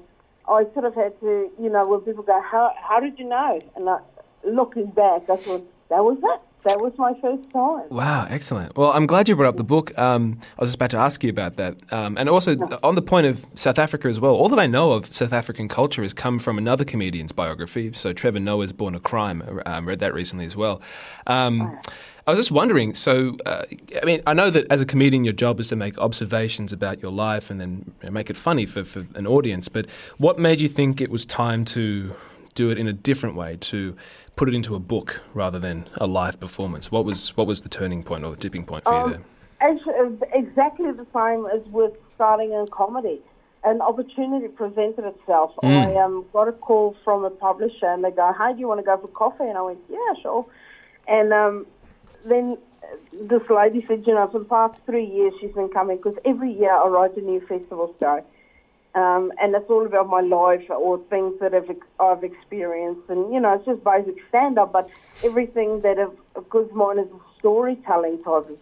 I 0.49 0.65
sort 0.75 0.85
of 0.85 0.95
had 0.95 1.19
to, 1.23 1.51
you 1.61 1.71
know, 1.71 1.85
when 1.89 2.03
people 2.03 2.23
go, 2.23 2.41
how 2.41 2.73
how 2.81 3.01
did 3.01 3.19
you 3.19 3.25
know? 3.25 3.61
And 3.75 3.89
I, 3.91 3.99
looking 4.45 4.87
back, 4.87 5.29
I 5.29 5.35
thought 5.37 5.67
that 5.89 6.05
was 6.05 6.19
it. 6.23 6.41
That 6.65 6.81
was 6.81 6.93
my 6.97 7.13
first 7.21 7.51
time. 7.51 7.89
Wow, 7.89 8.27
excellent. 8.31 8.77
Well, 8.77 8.93
I'm 8.93 9.07
glad 9.07 9.29
you 9.29 9.35
brought 9.35 9.49
up 9.49 9.57
the 9.57 9.65
book. 9.65 9.97
Um, 9.99 10.39
I 10.57 10.61
was 10.61 10.69
just 10.69 10.77
about 10.77 10.91
to 10.91 10.99
ask 10.99 11.25
you 11.25 11.31
about 11.31 11.57
that. 11.57 11.77
Um, 11.93 12.17
and 12.17 12.29
also, 12.29 12.57
on 12.85 12.95
the 12.95 13.03
point 13.03 13.27
of 13.27 13.45
South 13.55 13.81
Africa 13.81 14.07
as 14.07 14.21
well, 14.21 14.35
all 14.35 14.49
that 14.49 14.61
I 14.61 14.69
know 14.69 14.93
of 14.93 15.13
South 15.13 15.33
African 15.33 15.67
culture 15.67 16.03
has 16.03 16.13
come 16.13 16.39
from 16.39 16.59
another 16.59 16.85
comedian's 16.85 17.33
biography. 17.33 17.93
So, 17.93 18.13
Trevor 18.13 18.39
Noah's 18.39 18.73
Born 18.73 18.95
a 18.95 19.01
Crime. 19.01 19.61
Um, 19.67 19.89
read 19.89 19.99
that 19.99 20.15
recently 20.15 20.45
as 20.45 20.55
well. 20.55 20.81
Um, 21.27 21.79
I 22.27 22.31
was 22.31 22.39
just 22.39 22.53
wondering 22.53 22.95
so, 22.95 23.37
uh, 23.45 23.65
I 24.01 24.05
mean, 24.05 24.23
I 24.29 24.33
know 24.33 24.49
that 24.51 24.71
as 24.71 24.81
a 24.81 24.87
comedian, 24.87 25.25
your 25.25 25.33
job 25.33 25.59
is 25.59 25.69
to 25.71 25.77
make 25.77 25.99
observations 25.99 26.73
about 26.73 27.03
your 27.03 27.11
life 27.11 27.51
and 27.51 27.61
then 27.61 27.93
make 28.09 28.31
it 28.31 28.37
funny 28.37 28.67
for, 28.67 28.85
for 28.85 29.05
an 29.17 29.27
audience. 29.27 29.69
But 29.69 29.91
what 30.19 30.39
made 30.39 30.61
you 30.61 30.69
think 30.69 31.01
it 31.01 31.11
was 31.11 31.27
time 31.27 31.65
to 31.67 32.15
do 32.55 32.71
it 32.71 32.79
in 32.79 32.87
a 32.87 32.93
different 32.93 33.35
way, 33.35 33.57
to 33.57 33.97
put 34.37 34.49
it 34.49 34.55
into 34.55 34.75
a 34.75 34.79
book 34.79 35.21
rather 35.35 35.59
than 35.59 35.87
a 35.97 36.07
live 36.07 36.41
performance? 36.41 36.91
What 36.91 37.05
was 37.05 37.37
what 37.37 37.47
was 37.47 37.63
the 37.63 37.69
turning 37.69 38.03
point 38.03 38.25
or 38.25 38.31
the 38.31 38.37
tipping 38.37 38.65
point 38.65 38.85
for 38.85 38.95
you 38.95 39.01
Um, 39.01 39.11
there? 39.11 39.21
actually, 39.61 39.95
uh, 39.95 40.11
exactly 40.33 40.91
the 40.91 41.07
same 41.15 41.47
as 41.47 41.63
with 41.69 41.93
starting 42.15 42.53
in 42.53 42.67
comedy. 42.69 43.21
An 43.65 43.81
opportunity 43.81 44.49
presented 44.49 45.05
itself. 45.05 45.53
I 45.63 45.95
um, 45.95 46.25
got 46.33 46.49
a 46.49 46.53
call 46.53 46.97
from 47.05 47.25
a 47.25 47.31
publisher, 47.31 47.87
and 47.87 48.03
they 48.03 48.11
go, 48.11 48.33
"Hey, 48.37 48.55
do 48.55 48.59
you 48.59 48.67
want 48.67 48.81
to 48.81 48.85
go 48.85 48.97
for 48.99 49.07
coffee?" 49.09 49.45
And 49.45 49.57
I 49.57 49.63
went, 49.63 49.79
"Yeah, 49.89 50.15
sure." 50.21 50.45
And 51.07 51.33
um, 51.33 51.67
then 52.25 52.59
this 53.13 53.43
lady 53.49 53.85
said, 53.87 54.05
"You 54.05 54.15
know, 54.15 54.27
for 54.27 54.41
the 54.41 54.45
past 54.47 54.81
three 54.85 55.05
years, 55.05 55.33
she's 55.41 55.53
been 55.53 55.69
coming 55.69 55.99
because 55.99 56.19
every 56.25 56.53
year 56.53 56.75
I 56.75 56.89
write 56.89 57.17
a 57.17 57.21
new 57.21 57.41
festival 57.47 57.95
story." 57.99 58.23
Um, 58.95 59.33
and 59.41 59.55
it's 59.55 59.71
all 59.71 59.87
about 59.87 60.09
my 60.09 60.21
life 60.21 60.69
or 60.71 60.99
things 61.09 61.35
that 61.41 61.55
I've, 61.55 61.71
I've 61.99 62.25
experienced, 62.25 63.09
and 63.09 63.33
you 63.33 63.41
know, 63.41 63.55
it's 63.55 63.65
just 63.65 63.83
basic 63.85 64.17
stand 64.29 64.59
up, 64.59 64.73
but 64.73 64.91
everything 65.25 65.81
that 65.81 65.99
I've, 65.99 66.17
because 66.35 66.71
mine 66.73 66.99
is 66.99 67.09
a 67.09 67.39
storytelling 67.39 68.19
type 68.19 68.49
of, 68.51 68.59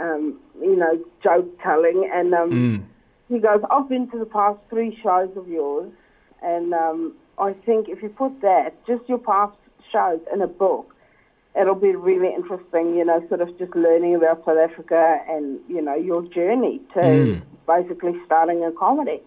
um, 0.00 0.38
you 0.60 0.76
know, 0.76 1.02
joke 1.22 1.48
telling, 1.62 2.10
and 2.12 2.34
um, 2.34 2.52
he 3.28 3.38
goes, 3.38 3.62
I've 3.70 3.88
been 3.88 4.10
to 4.10 4.18
the 4.18 4.26
past 4.26 4.58
three 4.70 4.98
shows 5.02 5.30
of 5.36 5.48
yours, 5.48 5.92
and 6.42 6.74
um, 6.74 7.14
I 7.38 7.52
think 7.52 7.88
if 7.88 8.02
you 8.02 8.08
put 8.08 8.40
that, 8.40 8.74
just 8.86 9.08
your 9.08 9.18
past 9.18 9.56
shows 9.92 10.20
in 10.32 10.42
a 10.42 10.46
book, 10.46 10.94
it'll 11.58 11.74
be 11.74 11.94
really 11.94 12.32
interesting, 12.34 12.96
you 12.96 13.04
know, 13.04 13.24
sort 13.28 13.40
of 13.40 13.56
just 13.58 13.74
learning 13.74 14.14
about 14.14 14.44
South 14.44 14.58
Africa 14.58 15.18
and, 15.28 15.60
you 15.68 15.80
know, 15.80 15.94
your 15.94 16.22
journey 16.22 16.80
to 16.94 17.00
basically 17.66 18.14
starting 18.26 18.64
a 18.64 18.72
comedy. 18.72 19.20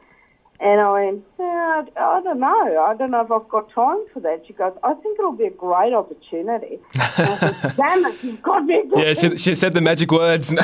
And 0.62 0.80
I 0.80 0.92
went, 0.92 1.24
yeah, 1.40 1.84
I, 1.98 2.00
I 2.00 2.22
don't 2.22 2.40
know. 2.40 2.86
I 2.88 2.96
don't 2.96 3.10
know 3.10 3.22
if 3.22 3.32
I've 3.32 3.50
got 3.50 3.72
time 3.74 4.06
for 4.14 4.20
that. 4.20 4.44
She 4.46 4.54
goes, 4.54 4.74
I 4.84 4.94
think 4.94 5.18
it'll 5.18 5.32
be 5.32 5.46
a 5.46 5.50
great 5.50 5.92
opportunity. 5.92 6.80
I 6.96 7.36
said, 7.38 7.76
Damn 7.76 8.06
it, 8.06 8.24
you've 8.24 8.44
got 8.44 8.66
me. 8.66 8.84
Yeah, 8.96 9.14
she, 9.16 9.38
she 9.38 9.56
said 9.56 9.74
the 9.74 9.82
magic 9.82 10.12
words. 10.12 10.54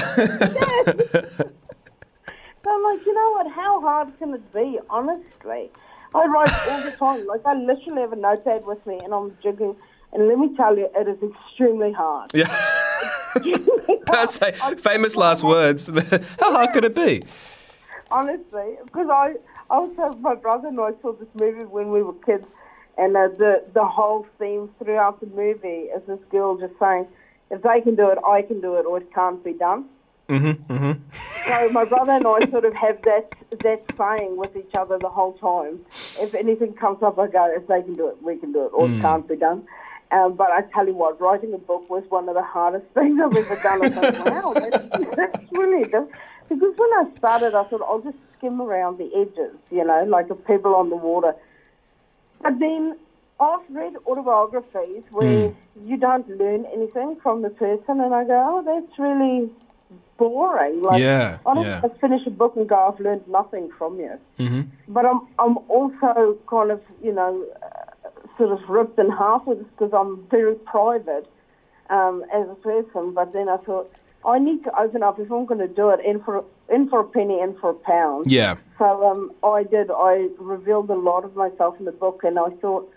So 2.64 2.74
I'm 2.74 2.84
like, 2.84 3.06
you 3.06 3.14
know 3.14 3.32
what? 3.32 3.50
How 3.50 3.80
hard 3.80 4.20
can 4.20 4.34
it 4.34 4.52
be? 4.52 4.78
Honestly, 4.90 5.72
I 6.14 6.26
write 6.26 6.52
all 6.68 6.82
the 6.82 6.92
time. 6.92 7.26
Like 7.26 7.46
I 7.46 7.54
literally 7.54 8.02
have 8.02 8.12
a 8.12 8.18
notepad 8.18 8.66
with 8.66 8.86
me, 8.86 9.00
and 9.02 9.14
I'm 9.14 9.38
jigging. 9.42 9.74
And 10.12 10.28
let 10.28 10.38
me 10.38 10.54
tell 10.58 10.78
you, 10.78 10.90
it 10.94 11.08
is 11.08 11.18
extremely 11.24 11.94
hard. 11.94 12.30
yeah. 12.34 12.54
That's 14.08 14.42
a 14.42 14.52
famous 14.76 15.16
last 15.16 15.46
words. 15.46 15.88
How 16.42 16.52
hard 16.52 16.74
could 16.74 16.84
it 16.84 16.94
be? 16.94 17.22
honestly, 18.12 18.78
because 18.86 19.08
I 19.10 19.36
also 19.70 20.14
my 20.20 20.36
brother 20.36 20.68
and 20.68 20.80
I 20.80 20.92
saw 21.02 21.14
this 21.14 21.28
movie 21.40 21.66
when 21.66 21.92
we 21.92 22.04
were 22.04 22.14
kids, 22.14 22.46
and 22.98 23.16
uh, 23.16 23.30
the 23.38 23.64
the 23.74 23.86
whole 23.86 24.26
theme 24.40 24.70
throughout 24.80 25.20
the 25.20 25.28
movie 25.28 25.90
is 25.96 26.02
this 26.08 26.20
girl 26.32 26.58
just 26.58 26.74
saying, 26.80 27.08
"If 27.52 27.62
they 27.62 27.82
can 27.82 27.96
do 27.96 28.10
it, 28.10 28.18
I 28.26 28.42
can 28.42 28.62
do 28.62 28.76
it, 28.76 28.86
or 28.86 28.98
it 28.98 29.14
can't 29.14 29.44
be 29.44 29.54
done." 29.54 29.86
Mm-hmm, 30.30 30.74
mm-hmm. 30.74 30.92
So 31.48 31.70
my 31.70 31.86
brother 31.86 32.12
and 32.12 32.28
I 32.28 32.50
sort 32.50 32.66
of 32.66 32.74
have 32.74 33.02
that 33.04 33.34
that 33.64 33.84
saying 33.98 34.36
with 34.36 34.56
each 34.58 34.74
other 34.74 34.98
the 35.00 35.10
whole 35.10 35.34
time. 35.34 35.80
If 36.20 36.36
anything 36.36 36.74
comes 36.74 37.02
up, 37.02 37.18
I 37.18 37.28
go, 37.28 37.46
"If 37.46 37.68
they 37.68 37.82
can 37.82 37.96
do 37.96 38.08
it, 38.10 38.22
we 38.22 38.38
can 38.38 38.52
do 38.52 38.66
it, 38.66 38.72
or 38.74 38.90
it 38.90 39.02
can't 39.02 39.28
be 39.28 39.36
done." 39.36 39.66
Um, 40.10 40.36
but 40.36 40.52
I 40.52 40.62
tell 40.74 40.88
you 40.88 40.94
what, 40.94 41.20
writing 41.20 41.54
a 41.54 41.58
book 41.58 41.90
was 41.90 42.04
one 42.10 42.30
of 42.30 42.36
the 42.36 42.44
hardest 42.44 42.86
things 42.94 43.20
I've 43.20 43.36
ever 43.36 43.56
done. 43.62 43.84
I 43.84 43.90
thought, 43.90 44.30
wow, 44.30 44.54
that's, 44.54 45.16
that's 45.16 45.46
really 45.52 45.84
diff-" 45.84 46.10
because 46.50 46.74
when 46.78 46.90
I 46.94 47.06
started, 47.18 47.54
I 47.56 47.64
thought 47.64 47.82
I'll 47.82 48.02
just 48.02 48.18
skim 48.38 48.62
around 48.62 48.98
the 48.98 49.10
edges, 49.16 49.56
you 49.72 49.84
know, 49.84 50.04
like 50.04 50.30
a 50.30 50.36
pebble 50.36 50.76
on 50.76 50.90
the 50.90 50.96
water. 50.96 51.36
But 52.42 52.60
then 52.60 52.98
I've 53.40 53.62
read 53.70 53.94
autobiographies 54.06 55.04
where 55.12 55.54
you 55.84 55.98
don't 55.98 56.28
learn 56.38 56.66
anything 56.74 57.18
from 57.22 57.42
the 57.42 57.50
person, 57.50 58.00
and 58.00 58.14
I 58.14 58.24
go, 58.24 58.44
oh, 58.50 58.62
that's 58.64 58.98
really 58.98 59.50
boring. 60.18 60.82
Like, 60.82 61.00
Yeah, 61.00 61.38
I 61.46 61.54
don't 61.54 61.66
yeah. 61.66 61.82
just 61.82 62.00
finish 62.00 62.26
a 62.26 62.32
book 62.32 62.56
and 62.56 62.68
go, 62.68 62.76
I've 62.92 63.00
learned 63.00 63.28
nothing 63.28 63.70
from 63.78 64.00
you. 64.00 64.18
Mm-hmm. 64.40 64.62
But 64.88 65.06
I'm, 65.06 65.28
I'm 65.40 65.58
also 65.70 66.38
kind 66.50 66.72
of, 66.72 66.82
you 67.04 67.14
know, 67.14 67.46
uh, 67.62 68.10
sort 68.38 68.52
of 68.52 68.68
ripped 68.70 69.00
in 69.00 69.10
half 69.10 69.46
with 69.46 69.60
this 69.60 69.68
because 69.78 69.94
I'm 69.94 70.26
very 70.30 70.56
private 70.56 71.30
um, 71.90 72.24
as 72.34 72.48
a 72.50 72.56
person. 72.56 73.14
But 73.14 73.34
then 73.34 73.50
I 73.50 73.58
thought, 73.58 73.92
I 74.28 74.40
need 74.40 74.64
to 74.66 74.80
open 74.80 75.04
up 75.04 75.20
if 75.20 75.32
I'm 75.32 75.46
going 75.46 75.62
to 75.62 75.74
do 75.74 75.90
it, 75.90 76.02
in 76.06 76.22
for 76.22 76.44
in 76.70 76.90
for 76.90 77.00
a 77.00 77.04
penny, 77.06 77.40
in 77.40 77.58
for 77.60 77.70
a 77.70 77.74
pound. 77.74 78.30
Yeah. 78.30 78.58
So 78.78 79.10
um, 79.10 79.32
I 79.42 79.64
did. 79.64 79.90
I 79.90 80.28
revealed 80.38 80.90
a 80.90 80.96
lot 80.96 81.24
of 81.24 81.36
myself 81.36 81.80
in 81.80 81.86
the 81.86 81.94
book, 81.94 82.22
and 82.26 82.38
I 82.38 82.50
thought, 82.62 82.94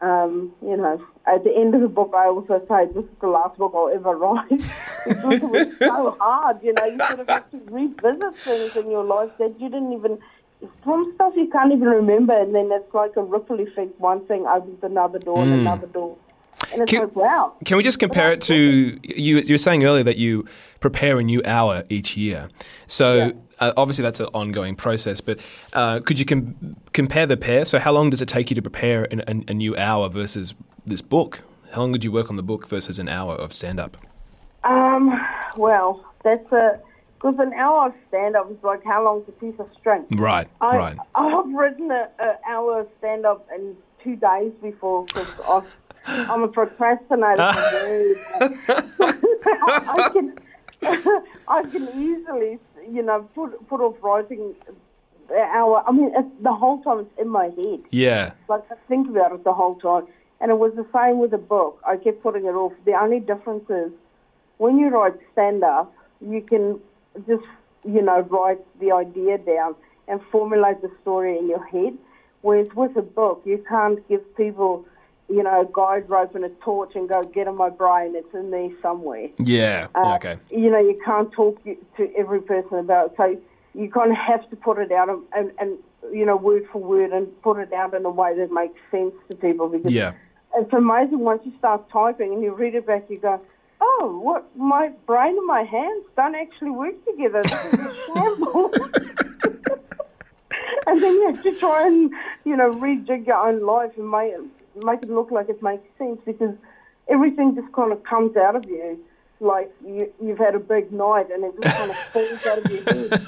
um, 0.00 0.52
you 0.60 0.76
know, 0.76 1.00
at 1.28 1.44
the 1.44 1.56
end 1.56 1.76
of 1.76 1.80
the 1.80 1.88
book, 1.88 2.12
I 2.14 2.26
also 2.26 2.60
say 2.68 2.86
this 2.92 3.04
is 3.04 3.18
the 3.20 3.28
last 3.28 3.56
book 3.56 3.72
I'll 3.72 3.88
ever 3.88 4.16
write 4.16 4.48
because 5.06 5.34
it 5.34 5.42
was 5.44 5.78
so 5.78 6.10
hard. 6.20 6.60
You 6.60 6.72
know, 6.72 6.86
you 6.86 6.98
sort 7.06 7.20
of 7.20 7.28
have 7.28 7.48
to 7.52 7.60
revisit 7.70 8.36
things 8.38 8.76
in 8.76 8.90
your 8.90 9.04
life 9.04 9.30
that 9.38 9.54
you 9.60 9.68
didn't 9.68 9.92
even. 9.92 10.18
Some 10.84 11.12
stuff 11.14 11.34
you 11.36 11.48
can't 11.50 11.72
even 11.72 11.88
remember, 11.88 12.36
and 12.36 12.52
then 12.52 12.70
it's 12.72 12.92
like 12.92 13.14
a 13.16 13.22
ripple 13.22 13.60
effect. 13.60 14.00
One 14.00 14.26
thing 14.26 14.44
opens 14.46 14.82
another 14.82 15.20
door 15.20 15.42
and 15.42 15.52
another 15.52 15.86
door, 15.86 16.16
and 16.72 16.82
it's 16.82 16.90
Can- 16.90 17.00
like, 17.02 17.16
wow. 17.16 17.54
Can 17.64 17.76
we 17.76 17.82
just 17.82 17.98
compare 17.98 18.32
it 18.32 18.40
to 18.42 18.54
you? 18.54 19.36
You 19.36 19.54
were 19.54 19.58
saying 19.58 19.84
earlier 19.84 20.04
that 20.04 20.16
you 20.18 20.46
prepare 20.80 21.18
a 21.18 21.22
new 21.22 21.42
hour 21.44 21.84
each 21.88 22.16
year. 22.16 22.48
So 22.86 23.14
Yeah. 23.14 23.32
uh, 23.60 23.72
obviously 23.76 24.02
that's 24.02 24.20
an 24.20 24.26
ongoing 24.34 24.76
process. 24.76 25.20
But 25.20 25.40
uh, 25.72 26.00
could 26.00 26.18
you 26.18 26.24
com- 26.26 26.76
compare 26.92 27.26
the 27.26 27.36
pair? 27.36 27.64
So 27.64 27.78
how 27.78 27.92
long 27.92 28.10
does 28.10 28.20
it 28.22 28.28
take 28.28 28.50
you 28.50 28.54
to 28.56 28.62
prepare 28.62 29.04
an, 29.10 29.20
an, 29.22 29.44
a 29.48 29.54
new 29.54 29.76
hour 29.76 30.08
versus 30.08 30.54
this 30.86 31.00
book? 31.00 31.40
How 31.72 31.80
long 31.80 31.92
did 31.92 32.04
you 32.04 32.12
work 32.12 32.30
on 32.30 32.36
the 32.36 32.42
book 32.42 32.68
versus 32.68 32.98
an 32.98 33.08
hour 33.08 33.34
of 33.34 33.52
stand 33.52 33.80
up? 33.80 33.96
Um, 34.62 35.20
well, 35.56 36.04
that's 36.22 36.50
a 36.52 36.80
because 37.16 37.38
an 37.38 37.54
hour 37.54 37.86
of 37.86 37.94
stand 38.08 38.36
up 38.36 38.50
is 38.50 38.56
like 38.62 38.84
how 38.84 39.02
long's 39.02 39.26
a 39.28 39.32
piece 39.32 39.54
of 39.58 39.68
string. 39.80 40.04
Right. 40.16 40.46
I, 40.60 40.76
right. 40.76 40.96
I've 41.14 41.48
written 41.54 41.90
an 41.90 42.08
hour 42.46 42.80
of 42.80 42.88
stand 42.98 43.24
up 43.24 43.48
in 43.54 43.74
two 44.02 44.16
days 44.16 44.52
before 44.60 45.06
because 45.06 45.64
I'm 46.06 46.42
a 46.42 46.48
procrastinator. 46.48 47.40
I 49.66 50.10
can 50.12 50.38
I 51.48 51.62
can 51.62 51.88
easily 52.00 52.58
you 52.90 53.02
know 53.02 53.28
put 53.34 53.68
put 53.68 53.80
off 53.80 53.96
writing 54.02 54.54
hour. 55.32 55.84
I 55.86 55.92
mean, 55.92 56.12
it's, 56.14 56.28
the 56.42 56.52
whole 56.52 56.82
time 56.82 57.00
it's 57.00 57.10
in 57.18 57.28
my 57.28 57.46
head. 57.46 57.80
Yeah. 57.90 58.32
Like 58.48 58.62
I 58.70 58.74
think 58.88 59.08
about 59.08 59.32
it 59.32 59.44
the 59.44 59.54
whole 59.54 59.76
time. 59.76 60.06
And 60.40 60.50
it 60.50 60.58
was 60.58 60.72
the 60.74 60.86
same 60.92 61.18
with 61.18 61.30
the 61.30 61.38
book. 61.38 61.80
I 61.86 61.96
kept 61.96 62.22
putting 62.22 62.44
it 62.44 62.54
off. 62.54 62.72
The 62.84 62.92
only 62.92 63.20
difference 63.20 63.68
is 63.70 63.92
when 64.58 64.78
you 64.78 64.88
write 64.88 65.14
stand 65.32 65.64
up, 65.64 65.94
you 66.20 66.42
can 66.42 66.80
just, 67.26 67.44
you 67.84 68.02
know, 68.02 68.20
write 68.20 68.60
the 68.80 68.92
idea 68.92 69.38
down 69.38 69.74
and 70.08 70.20
formulate 70.30 70.82
the 70.82 70.90
story 71.02 71.38
in 71.38 71.48
your 71.48 71.64
head. 71.64 71.96
Whereas 72.42 72.68
with 72.74 72.96
a 72.96 73.02
book, 73.02 73.42
you 73.44 73.64
can't 73.66 74.06
give 74.08 74.36
people, 74.36 74.84
you 75.28 75.42
know, 75.42 75.62
a 75.62 75.68
guide 75.72 76.08
rope 76.08 76.34
and 76.34 76.44
a 76.44 76.50
torch 76.62 76.92
and 76.94 77.08
go, 77.08 77.22
get 77.22 77.46
in 77.46 77.56
my 77.56 77.70
brain. 77.70 78.14
It's 78.14 78.34
in 78.34 78.50
there 78.50 78.68
somewhere. 78.82 79.28
Yeah. 79.38 79.88
Uh, 79.94 80.00
yeah, 80.04 80.14
okay. 80.16 80.36
You 80.50 80.70
know, 80.70 80.80
you 80.80 81.00
can't 81.04 81.32
talk 81.32 81.62
to 81.64 81.76
every 82.16 82.42
person 82.42 82.78
about 82.78 83.12
it. 83.12 83.16
So 83.16 83.40
you 83.74 83.90
kind 83.90 84.10
of 84.10 84.18
have 84.18 84.48
to 84.50 84.56
put 84.56 84.78
it 84.78 84.92
out 84.92 85.08
and, 85.08 85.22
and, 85.34 85.50
and, 85.58 85.78
you 86.12 86.26
know, 86.26 86.36
word 86.36 86.64
for 86.70 86.80
word 86.80 87.12
and 87.12 87.26
put 87.42 87.58
it 87.58 87.72
out 87.72 87.94
in 87.94 88.04
a 88.04 88.10
way 88.10 88.36
that 88.36 88.52
makes 88.52 88.78
sense 88.90 89.14
to 89.30 89.36
people. 89.36 89.68
Because 89.68 89.92
Yeah. 89.92 90.12
it's 90.56 90.72
amazing 90.72 91.20
once 91.20 91.42
you 91.44 91.52
start 91.58 91.88
typing 91.90 92.34
and 92.34 92.42
you 92.42 92.54
read 92.54 92.74
it 92.74 92.86
back, 92.86 93.04
you 93.08 93.18
go, 93.18 93.40
oh, 93.80 94.20
what? 94.22 94.44
My 94.56 94.90
brain 95.06 95.36
and 95.38 95.46
my 95.46 95.62
hands 95.62 96.04
don't 96.16 96.34
actually 96.34 96.70
work 96.70 97.02
together. 97.06 97.42
This 97.42 97.72
is 97.72 98.08
a 98.14 98.14
and 100.86 101.02
then 101.02 101.12
you 101.14 101.26
have 101.32 101.42
to 101.42 101.52
try 101.58 101.86
and, 101.86 102.12
you 102.44 102.56
know, 102.56 102.70
rejig 102.72 103.26
your 103.26 103.48
own 103.48 103.64
life 103.64 103.92
and 103.96 104.10
make 104.10 104.32
it, 104.32 104.40
make 104.82 105.02
it 105.02 105.10
look 105.10 105.30
like 105.30 105.48
it 105.48 105.62
makes 105.62 105.84
sense 105.98 106.20
because 106.24 106.54
everything 107.08 107.54
just 107.54 107.72
kind 107.72 107.92
of 107.92 108.02
comes 108.04 108.36
out 108.36 108.56
of 108.56 108.64
you 108.66 108.98
like 109.40 109.70
you, 109.84 110.12
you've 110.22 110.38
had 110.38 110.54
a 110.54 110.58
big 110.58 110.92
night 110.92 111.26
and 111.30 111.44
it 111.44 111.52
just 111.60 111.76
kind 111.76 111.90
of 111.90 111.96
falls 111.96 112.46
out 112.46 112.58
of 112.58 112.70
your 112.70 112.82
head. 112.84 113.26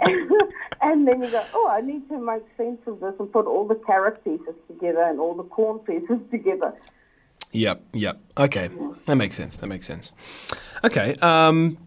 and, 0.00 0.32
and 0.82 1.08
then 1.08 1.22
you 1.22 1.30
go, 1.30 1.44
oh, 1.54 1.68
I 1.70 1.80
need 1.80 2.08
to 2.08 2.18
make 2.18 2.42
sense 2.56 2.80
of 2.86 3.00
this 3.00 3.14
and 3.18 3.32
put 3.32 3.46
all 3.46 3.66
the 3.66 3.76
carrot 3.76 4.22
pieces 4.24 4.54
together 4.68 5.02
and 5.02 5.18
all 5.18 5.34
the 5.34 5.44
corn 5.44 5.78
pieces 5.80 6.18
together. 6.30 6.74
Yep, 7.52 7.82
yep. 7.92 8.20
Okay, 8.36 8.68
that 9.06 9.14
makes 9.14 9.36
sense. 9.36 9.58
That 9.58 9.68
makes 9.68 9.86
sense. 9.86 10.12
Okay, 10.82 11.14
um, 11.22 11.78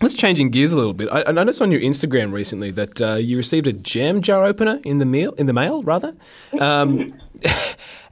let's 0.00 0.14
changing 0.14 0.50
gears 0.50 0.72
a 0.72 0.76
little 0.76 0.94
bit. 0.94 1.08
I, 1.10 1.24
I 1.26 1.32
noticed 1.32 1.60
on 1.62 1.70
your 1.70 1.80
Instagram 1.80 2.32
recently 2.32 2.70
that 2.72 3.00
uh, 3.00 3.14
you 3.14 3.36
received 3.36 3.66
a 3.66 3.72
jam 3.72 4.22
jar 4.22 4.44
opener 4.44 4.80
in 4.84 4.98
the 4.98 5.06
mail. 5.06 5.32
In 5.32 5.46
the 5.46 5.52
mail, 5.52 5.82
rather. 5.82 6.14
Um, 6.58 7.14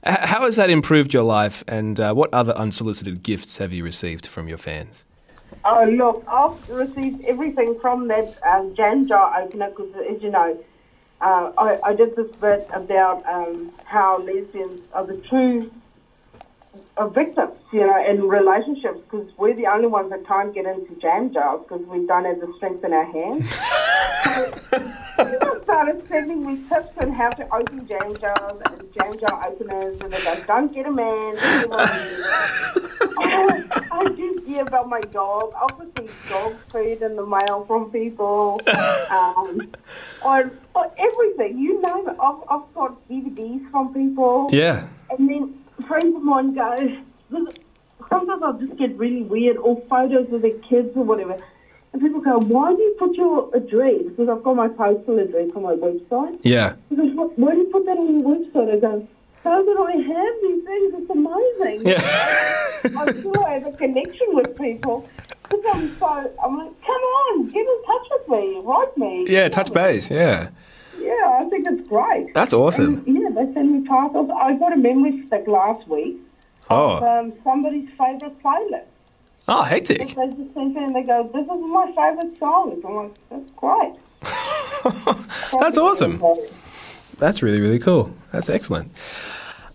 how 0.03 0.43
has 0.43 0.55
that 0.55 0.69
improved 0.69 1.13
your 1.13 1.23
life, 1.23 1.63
and 1.67 1.99
uh, 1.99 2.13
what 2.13 2.33
other 2.33 2.53
unsolicited 2.53 3.23
gifts 3.23 3.57
have 3.57 3.73
you 3.73 3.83
received 3.83 4.27
from 4.27 4.47
your 4.47 4.57
fans? 4.57 5.05
Oh, 5.65 5.83
look, 5.83 6.23
I've 6.27 6.69
received 6.69 7.25
everything 7.25 7.79
from 7.79 8.07
that 8.07 8.37
um, 8.43 8.75
jam 8.75 9.07
jar 9.07 9.41
opener 9.41 9.69
because, 9.69 9.93
as 10.09 10.21
you 10.21 10.29
know, 10.29 10.63
uh, 11.21 11.51
I, 11.57 11.79
I 11.83 11.95
did 11.95 12.15
this 12.15 12.33
bit 12.37 12.69
about 12.71 13.25
um, 13.25 13.71
how 13.83 14.19
lesbians 14.19 14.81
are 14.93 15.05
the 15.05 15.17
true 15.17 15.69
are 16.99 17.09
victims, 17.09 17.57
you 17.71 17.79
know, 17.79 18.05
in 18.05 18.27
relationships 18.27 18.99
because 19.09 19.25
we're 19.37 19.55
the 19.55 19.65
only 19.67 19.87
ones 19.87 20.09
that 20.09 20.27
can't 20.27 20.53
get 20.53 20.65
into 20.65 20.93
jam 20.99 21.33
jars 21.33 21.61
because 21.63 21.85
we 21.87 22.05
don't 22.05 22.25
have 22.25 22.41
the 22.41 22.53
strength 22.57 22.83
in 22.83 22.91
our 22.91 23.05
hands. 23.05 23.47
People 24.69 25.63
started 25.63 26.05
sending 26.09 26.45
me 26.45 26.61
tips 26.67 26.89
on 26.97 27.11
how 27.11 27.29
to 27.29 27.55
open 27.55 27.87
jam 27.87 28.17
jars 28.19 28.61
and 28.65 28.93
jam 28.93 29.17
jar 29.17 29.47
openers, 29.47 29.97
and 30.01 30.11
they 30.11 30.23
go, 30.23 30.43
"Don't 30.45 30.73
get 30.73 30.87
a 30.87 30.91
man." 30.91 31.35
Woman." 31.69 31.87
I 33.21 34.13
just 34.17 34.45
hear 34.45 34.63
about 34.63 34.89
my 34.89 35.01
dog. 35.01 35.53
I'll 35.55 35.77
receive 35.77 36.13
dog 36.29 36.55
food 36.67 37.01
in 37.01 37.15
the 37.15 37.25
mail 37.25 37.65
from 37.65 37.91
people, 37.91 38.61
um, 39.09 39.71
or, 40.23 40.51
or 40.75 40.91
everything. 40.97 41.57
You 41.59 41.81
name 41.81 42.09
it. 42.09 42.17
I've, 42.19 42.41
I've 42.49 42.73
got 42.73 43.07
DVDs 43.09 43.69
from 43.71 43.93
people. 43.93 44.49
Yeah. 44.51 44.87
And 45.09 45.27
then 45.27 45.58
friends 45.89 46.15
of 46.15 46.23
mine 46.23 46.53
go, 46.53 46.75
sometimes 48.09 48.43
I'll 48.43 48.59
just 48.59 48.77
get 48.77 48.95
really 48.97 49.23
weird, 49.23 49.57
or 49.57 49.81
photos 49.89 50.31
of 50.31 50.41
their 50.43 50.57
kids 50.69 50.95
or 50.95 51.03
whatever. 51.03 51.35
And 51.91 52.01
people 52.01 52.21
go, 52.21 52.37
why 52.37 52.75
do 52.75 52.81
you 52.81 52.95
put 52.99 53.15
your 53.15 53.49
address? 53.55 54.03
Because 54.07 54.29
I've 54.29 54.43
got 54.43 54.55
my 54.55 54.67
postal 54.67 55.17
address 55.17 55.49
on 55.55 55.63
my 55.63 55.73
website. 55.73 56.39
Yeah. 56.43 56.75
Because 56.89 57.09
why, 57.35 57.53
do 57.53 57.59
you 57.61 57.69
put 57.71 57.85
that 57.87 57.97
on 57.97 58.19
your 58.19 58.29
website? 58.29 58.71
I 58.71 58.77
go, 58.77 59.07
so 59.43 59.49
that 59.49 59.77
I 59.89 59.93
have 60.13 60.35
these 60.43 60.63
things. 60.63 60.93
It's 60.99 61.09
amazing. 61.09 61.87
Yeah. 61.87 63.01
I 63.01 63.11
feel 63.11 63.43
I 63.43 63.53
have 63.53 63.65
a 63.65 63.71
connection 63.71 64.27
with 64.35 64.55
people. 64.55 65.09
Because 65.49 65.65
I'm 65.73 65.97
so, 65.97 66.31
I'm 66.43 66.57
like, 66.57 66.81
come 66.85 67.01
on, 67.01 67.45
get 67.47 67.65
in 67.65 67.83
touch 67.87 68.07
with 68.11 68.27
me, 68.29 68.61
write 68.63 68.95
me. 68.95 69.25
yeah, 69.27 69.49
touch 69.49 69.73
base. 69.73 70.11
Yeah. 70.11 70.49
Yeah, 70.99 71.39
I 71.39 71.45
think 71.49 71.65
it's 71.67 71.87
great. 71.87 72.33
That's 72.35 72.53
awesome. 72.53 73.03
And, 73.07 73.15
yeah, 73.15 73.29
they 73.29 73.51
send 73.53 73.71
me 73.71 73.87
parcels. 73.87 74.28
I 74.49 74.53
got 74.57 74.73
a 74.73 74.77
memory 74.77 75.23
stick 75.27 75.47
last 75.47 75.87
week 75.87 76.17
of 76.69 77.03
Oh. 77.03 77.07
um, 77.19 77.33
somebody's 77.43 77.89
favourite 77.97 78.41
playlist. 78.43 78.83
Oh, 79.47 79.63
They 79.63 79.69
hectic. 79.69 79.97
just 79.99 80.15
sent 80.15 80.75
me 80.75 80.83
and 80.83 80.95
they 80.95 81.03
go, 81.03 81.29
this 81.33 81.43
is 81.43 81.61
my 81.77 81.87
favourite 81.95 82.37
songs. 82.37 82.83
I'm 82.85 82.95
like, 82.95 83.15
that's 83.29 83.51
great. 83.51 83.93
That's 85.59 85.77
awesome. 85.77 86.21
That's 87.17 87.41
really, 87.41 87.59
really 87.59 87.79
cool. 87.79 88.13
That's 88.31 88.49
excellent. 88.49 88.91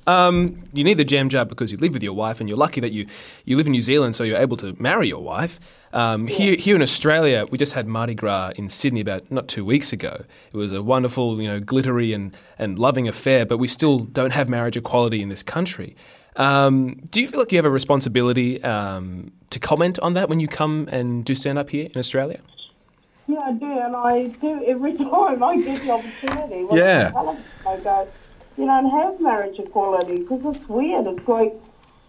Um, 0.07 0.69
you 0.73 0.85
need 0.85 0.99
the 0.99 1.05
jam 1.05 1.29
jar 1.29 1.45
because 1.45 1.73
you 1.73 1.79
live 1.79 1.93
with 1.93 2.03
your 2.03 2.13
wife, 2.13 2.41
and 2.41 2.49
you're 2.49 2.59
lucky 2.59 2.81
that 2.81 2.93
you, 2.93 3.07
you 3.45 3.57
live 3.57 3.67
in 3.67 3.73
New 3.73 3.83
Zealand, 3.83 4.15
so 4.15 4.25
you're 4.25 4.39
able 4.39 4.57
to 4.59 4.77
marry 4.81 5.09
your 5.09 5.23
wife. 5.23 5.59
Um, 5.93 6.27
here, 6.27 6.57
here 6.57 6.75
in 6.75 6.83
Australia, 6.83 7.47
we 7.51 7.57
just 7.57 7.73
had 7.73 7.87
Mardi 7.87 8.15
Gras 8.15 8.53
in 8.57 8.69
Sydney 8.69 9.01
about 9.01 9.31
not 9.31 9.47
two 9.47 9.65
weeks 9.65 9.93
ago. 9.93 10.25
It 10.53 10.57
was 10.57 10.73
a 10.73 10.83
wonderful, 10.83 11.41
you 11.41 11.47
know, 11.47 11.61
glittery 11.61 12.13
and, 12.13 12.37
and 12.59 12.79
loving 12.79 13.07
affair, 13.07 13.47
but 13.47 13.59
we 13.59 13.69
still 13.69 14.01
don't 14.01 14.33
have 14.33 14.49
marriage 14.49 14.77
equality 14.77 15.23
in 15.23 15.29
this 15.29 15.45
country. 15.45 15.95
Um, 16.37 16.97
do 17.11 17.23
you 17.23 17.29
feel 17.29 17.39
like 17.39 17.53
you 17.53 17.59
have 17.59 17.65
a 17.65 17.71
responsibility 17.71 18.63
um, 18.65 19.31
to 19.51 19.61
comment 19.61 20.01
on 20.01 20.15
that 20.15 20.29
when 20.29 20.41
you 20.41 20.49
come 20.49 20.89
and 20.91 21.25
do 21.25 21.35
stand 21.35 21.59
up 21.59 21.71
here 21.71 21.87
in 21.87 21.97
Australia? 21.97 22.41
Yeah, 23.29 23.39
I 23.39 23.53
do, 23.53 23.67
and 23.67 23.97
I 23.97 24.25
do 24.25 24.65
every 24.67 24.95
time 24.97 25.43
I 25.43 25.57
get 25.63 25.81
the 25.81 25.91
opportunity. 25.93 26.67
Yeah. 26.73 27.13
I'm 27.15 27.29
on 27.29 27.37
television, 27.37 27.45
I 27.67 27.77
go, 27.79 28.09
you 28.57 28.67
don't 28.67 28.91
have 28.91 29.21
marriage 29.21 29.59
equality 29.59 30.19
because 30.19 30.57
it's 30.57 30.69
weird. 30.69 31.07
It's 31.07 31.29
like 31.29 31.55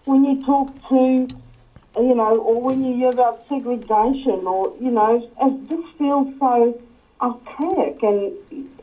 when 0.06 0.24
you 0.26 0.44
talk 0.44 0.74
to, 0.90 1.28
you 1.98 2.16
know, 2.16 2.36
or 2.36 2.62
when 2.62 2.84
you 2.84 2.96
hear 2.96 3.10
about 3.10 3.48
segregation, 3.50 4.46
or 4.46 4.76
you 4.80 4.92
know, 4.92 5.30
it 5.42 5.70
just 5.70 5.98
feels 5.98 6.28
so 6.40 6.82
archaic, 7.22 8.04
and 8.04 8.34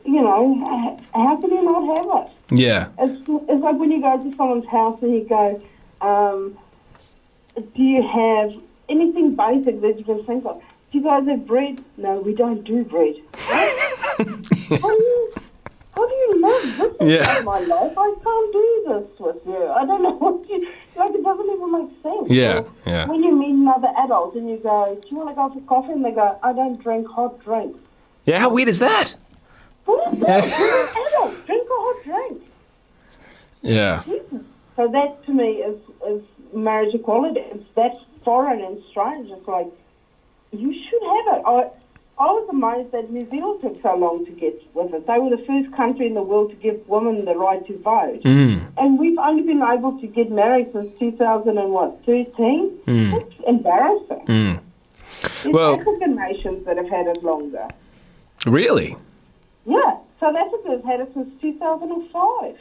you 0.05 0.21
know, 0.21 0.97
how 1.13 1.37
can 1.37 1.49
you 1.49 1.63
not 1.63 1.97
have 1.97 2.27
it? 2.27 2.59
Yeah. 2.59 2.89
It's, 2.99 3.21
it's 3.27 3.63
like 3.63 3.77
when 3.77 3.91
you 3.91 4.01
go 4.01 4.17
to 4.17 4.35
someone's 4.35 4.67
house 4.67 5.01
and 5.01 5.13
you 5.13 5.23
go, 5.27 5.61
um, 6.01 6.57
do 7.55 7.83
you 7.83 8.01
have 8.01 8.61
anything 8.89 9.35
basic 9.35 9.81
that 9.81 9.97
you 9.97 10.03
can 10.03 10.23
think 10.25 10.45
of? 10.45 10.61
Do 10.91 10.99
you 10.99 11.03
guys 11.03 11.27
have 11.27 11.47
bread? 11.47 11.83
No, 11.97 12.19
we 12.19 12.35
don't 12.35 12.63
do 12.63 12.83
bread. 12.83 13.15
how, 13.33 14.23
do 14.23 14.29
you, 14.69 15.33
how 15.95 16.07
do 16.07 16.13
you 16.13 16.41
live? 16.41 16.77
This 16.77 16.91
is 16.91 16.92
Yeah. 17.07 17.41
my 17.43 17.59
life. 17.59 17.93
I 17.97 18.13
can't 18.23 18.53
do 18.53 18.83
this 18.87 19.19
with 19.19 19.37
you. 19.45 19.67
I 19.67 19.85
don't 19.85 20.03
know 20.03 20.11
what 20.17 20.49
you, 20.49 20.67
like 20.95 21.13
it 21.13 21.23
doesn't 21.23 21.49
even 21.49 21.71
make 21.71 21.89
sense. 22.03 22.29
Yeah, 22.29 22.59
Or 22.59 22.65
yeah. 22.85 23.05
When 23.07 23.23
you 23.23 23.35
meet 23.35 23.51
another 23.51 23.89
adult 23.97 24.35
and 24.35 24.49
you 24.49 24.57
go, 24.57 24.97
do 25.01 25.07
you 25.09 25.17
want 25.17 25.29
to 25.29 25.35
go 25.35 25.49
for 25.53 25.61
coffee? 25.67 25.93
And 25.93 26.03
they 26.05 26.11
go, 26.11 26.37
I 26.43 26.53
don't 26.53 26.81
drink 26.81 27.07
hot 27.07 27.43
drinks. 27.43 27.79
Yeah, 28.25 28.39
how 28.39 28.49
weird 28.49 28.69
is 28.69 28.79
that? 28.79 29.15
What 29.85 30.13
is 30.13 30.19
that? 30.21 30.43
You're 30.59 30.81
an 30.87 31.07
adult. 31.07 31.45
Drink 31.47 31.67
a 31.69 31.73
hot 31.73 32.03
drink. 32.03 32.43
Yeah. 33.61 34.03
So 34.75 34.87
that 34.87 35.25
to 35.25 35.33
me 35.33 35.61
is, 35.69 35.77
is 36.07 36.21
marriage 36.53 36.93
equality. 36.93 37.39
It's 37.41 37.63
that 37.75 38.03
foreign 38.23 38.61
and 38.63 38.81
strange. 38.89 39.29
It's 39.29 39.47
like 39.47 39.67
you 40.51 40.73
should 40.73 41.01
have 41.03 41.37
it. 41.39 41.43
I 41.45 41.69
I 42.19 42.25
was 42.25 42.47
amazed 42.49 42.91
that 42.91 43.09
New 43.09 43.27
Zealand 43.29 43.61
took 43.61 43.81
so 43.81 43.95
long 43.95 44.23
to 44.25 44.31
get 44.31 44.61
with 44.75 44.93
it. 44.93 45.07
They 45.07 45.17
were 45.19 45.31
the 45.35 45.43
first 45.45 45.71
country 45.75 46.05
in 46.07 46.13
the 46.13 46.21
world 46.21 46.51
to 46.51 46.55
give 46.57 46.87
women 46.87 47.25
the 47.25 47.33
right 47.35 47.65
to 47.67 47.77
vote, 47.79 48.21
Mm. 48.23 48.61
and 48.77 48.99
we've 48.99 49.17
only 49.17 49.41
been 49.43 49.63
able 49.63 49.99
to 49.99 50.07
get 50.07 50.29
married 50.31 50.71
since 50.73 50.89
2013. 50.99 52.79
That's 52.85 53.25
embarrassing. 53.47 54.25
Mm. 54.27 54.59
There's 55.43 55.53
Well- 55.53 55.73
African 55.79 56.15
nations 56.15 56.65
that 56.65 56.77
have 56.77 56.89
had 56.89 57.07
it 57.07 57.23
longer. 57.23 57.67
Really? 58.45 58.95
Yeah, 59.65 59.93
South 60.19 60.35
Africa 60.35 60.69
has 60.71 60.83
had 60.83 60.99
it 61.01 61.11
since 61.13 61.29
2005. 61.41 62.55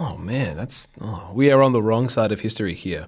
Oh 0.00 0.16
man, 0.16 0.56
that's 0.56 0.88
oh, 1.00 1.30
we 1.34 1.50
are 1.50 1.62
on 1.62 1.72
the 1.72 1.82
wrong 1.82 2.08
side 2.08 2.30
of 2.30 2.40
history 2.40 2.74
here. 2.74 3.06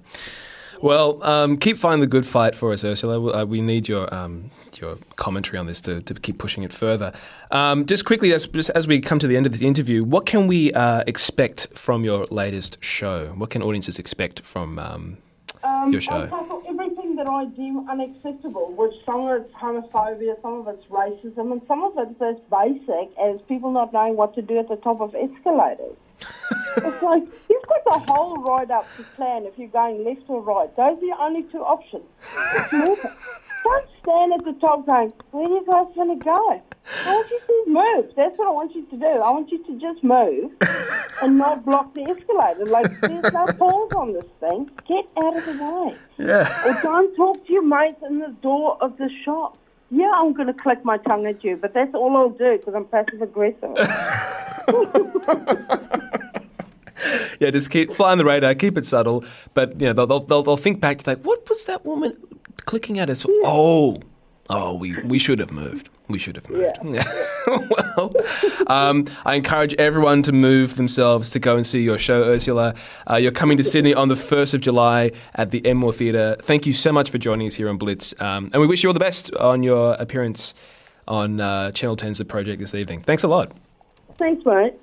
Well, 0.81 1.23
um, 1.23 1.57
keep 1.57 1.77
fighting 1.77 2.01
the 2.01 2.07
good 2.07 2.25
fight 2.25 2.55
for 2.55 2.73
us, 2.73 2.83
Urzila. 2.83 3.41
Uh, 3.41 3.45
we 3.45 3.61
need 3.61 3.87
your 3.87 4.11
um, 4.13 4.49
your 4.79 4.97
commentary 5.15 5.59
on 5.59 5.67
this 5.67 5.79
to, 5.81 6.01
to 6.01 6.13
keep 6.13 6.39
pushing 6.39 6.63
it 6.63 6.73
further. 6.73 7.13
Um, 7.51 7.85
just 7.85 8.03
quickly, 8.05 8.33
as, 8.33 8.47
just 8.47 8.71
as 8.71 8.87
we 8.87 8.99
come 8.99 9.19
to 9.19 9.27
the 9.27 9.37
end 9.37 9.45
of 9.45 9.51
this 9.51 9.61
interview, 9.61 10.03
what 10.03 10.25
can 10.25 10.47
we 10.47 10.73
uh, 10.73 11.03
expect 11.05 11.67
from 11.75 12.03
your 12.03 12.25
latest 12.31 12.83
show? 12.83 13.25
What 13.35 13.51
can 13.51 13.61
audiences 13.61 13.99
expect 13.99 14.41
from 14.41 14.79
um, 14.79 15.17
Um, 15.63 15.91
Your 15.91 16.01
show. 16.01 16.25
Tackle 16.25 16.63
everything 16.67 17.15
that 17.17 17.27
I 17.27 17.45
deem 17.45 17.87
unacceptable, 17.87 18.73
which 18.73 18.93
some 19.05 19.27
of 19.27 19.41
it's 19.41 19.53
homophobia, 19.53 20.41
some 20.41 20.53
of 20.61 20.67
it's 20.67 20.85
racism, 20.87 21.51
and 21.51 21.61
some 21.67 21.83
of 21.83 21.93
it's 21.97 22.19
as 22.21 22.37
basic 22.49 23.15
as 23.19 23.39
people 23.47 23.71
not 23.71 23.93
knowing 23.93 24.15
what 24.15 24.33
to 24.35 24.41
do 24.41 24.57
at 24.57 24.67
the 24.67 24.77
top 24.77 24.99
of 25.01 25.13
escalators. 25.13 25.95
It's 26.77 27.03
like 27.03 27.23
you've 27.49 27.67
got 27.67 27.83
the 27.85 28.11
whole 28.11 28.35
ride 28.43 28.71
up 28.71 28.87
to 28.97 29.03
plan 29.03 29.45
if 29.45 29.57
you're 29.57 29.67
going 29.69 30.03
left 30.03 30.23
or 30.27 30.41
right. 30.41 30.75
Those 30.75 30.97
are 31.01 31.05
your 31.05 31.19
only 31.19 31.43
two 31.43 31.59
options. 31.59 32.03
Just 32.53 32.73
move 32.73 32.99
it. 33.03 33.11
Don't 33.63 33.89
stand 34.01 34.33
at 34.33 34.43
the 34.45 34.59
top 34.59 34.85
going, 34.85 35.13
where 35.31 35.47
do 35.47 35.53
you 35.53 35.65
guys 35.65 35.85
want 35.95 36.19
to 36.19 36.23
go? 36.23 36.61
I 37.05 37.13
want 37.13 37.29
you 37.29 37.39
to 37.47 37.71
move. 37.71 38.13
That's 38.15 38.37
what 38.37 38.47
I 38.47 38.51
want 38.51 38.75
you 38.75 38.85
to 38.85 38.97
do. 38.97 39.05
I 39.05 39.31
want 39.31 39.51
you 39.51 39.63
to 39.65 39.79
just 39.79 40.03
move 40.03 40.51
and 41.21 41.37
not 41.37 41.63
block 41.63 41.93
the 41.93 42.01
escalator. 42.03 42.65
Like, 42.65 42.99
there's 43.01 43.31
no 43.31 43.45
pause 43.45 43.91
on 43.95 44.13
this 44.13 44.25
thing. 44.39 44.69
Get 44.87 45.05
out 45.17 45.37
of 45.37 45.45
the 45.45 45.63
way. 45.63 45.95
yeah? 46.17 46.67
Or 46.67 46.81
don't 46.81 47.15
talk 47.15 47.45
to 47.45 47.53
your 47.53 47.63
mates 47.63 48.01
in 48.07 48.19
the 48.19 48.35
door 48.41 48.77
of 48.81 48.97
the 48.97 49.09
shop. 49.23 49.57
Yeah, 49.91 50.11
I'm 50.15 50.33
going 50.33 50.47
to 50.47 50.53
click 50.53 50.83
my 50.83 50.97
tongue 50.97 51.27
at 51.27 51.43
you, 51.43 51.57
but 51.57 51.73
that's 51.73 51.93
all 51.93 52.15
I'll 52.17 52.29
do 52.29 52.57
because 52.57 52.73
I'm 52.73 52.85
passive 52.85 53.21
aggressive. 53.21 53.77
yeah, 57.39 57.49
just 57.49 57.71
keep 57.71 57.91
flying 57.91 58.17
the 58.17 58.25
radar, 58.25 58.53
keep 58.55 58.77
it 58.77 58.85
subtle. 58.85 59.23
But 59.53 59.79
you 59.79 59.87
know, 59.87 59.93
they'll, 59.93 60.07
they'll, 60.07 60.19
they'll, 60.21 60.43
they'll 60.43 60.57
think 60.57 60.79
back 60.79 60.99
to 60.99 61.09
like, 61.09 61.21
what 61.23 61.47
was 61.49 61.65
that 61.65 61.85
woman 61.85 62.15
clicking 62.65 62.99
at 62.99 63.09
us? 63.09 63.25
Oh, 63.43 63.99
oh, 64.49 64.75
we 64.75 64.97
we 65.03 65.19
should 65.19 65.39
have 65.39 65.51
moved. 65.51 65.89
We 66.07 66.19
should 66.19 66.35
have 66.35 66.49
moved. 66.49 66.77
Yeah. 66.83 67.03
well, 67.69 68.13
um, 68.67 69.05
I 69.25 69.35
encourage 69.35 69.73
everyone 69.75 70.23
to 70.23 70.33
move 70.33 70.75
themselves 70.75 71.29
to 71.31 71.39
go 71.39 71.55
and 71.55 71.65
see 71.65 71.81
your 71.81 71.97
show, 71.97 72.23
Urzila. 72.23 72.75
Uh, 73.09 73.15
you're 73.15 73.31
coming 73.31 73.57
to 73.57 73.63
Sydney 73.63 73.93
on 73.93 74.09
the 74.09 74.15
1st 74.15 74.55
of 74.55 74.61
July 74.61 75.11
at 75.35 75.51
the 75.51 75.65
Enmore 75.65 75.93
Theatre. 75.93 76.35
Thank 76.41 76.65
you 76.65 76.73
so 76.73 76.91
much 76.91 77.09
for 77.09 77.17
joining 77.17 77.47
us 77.47 77.55
here 77.55 77.69
on 77.69 77.77
Blitz. 77.77 78.13
Um, 78.19 78.49
and 78.51 78.59
we 78.61 78.67
wish 78.67 78.83
you 78.83 78.89
all 78.89 78.93
the 78.93 78.99
best 78.99 79.33
on 79.35 79.63
your 79.63 79.93
appearance 79.93 80.53
on 81.07 81.39
uh, 81.39 81.71
Channel 81.71 81.95
10's 81.95 82.17
The 82.17 82.25
Project 82.25 82.59
this 82.59 82.75
evening. 82.75 83.01
Thanks 83.01 83.23
a 83.23 83.29
lot. 83.29 83.53
Thanks, 84.17 84.45
mate. 84.45 84.73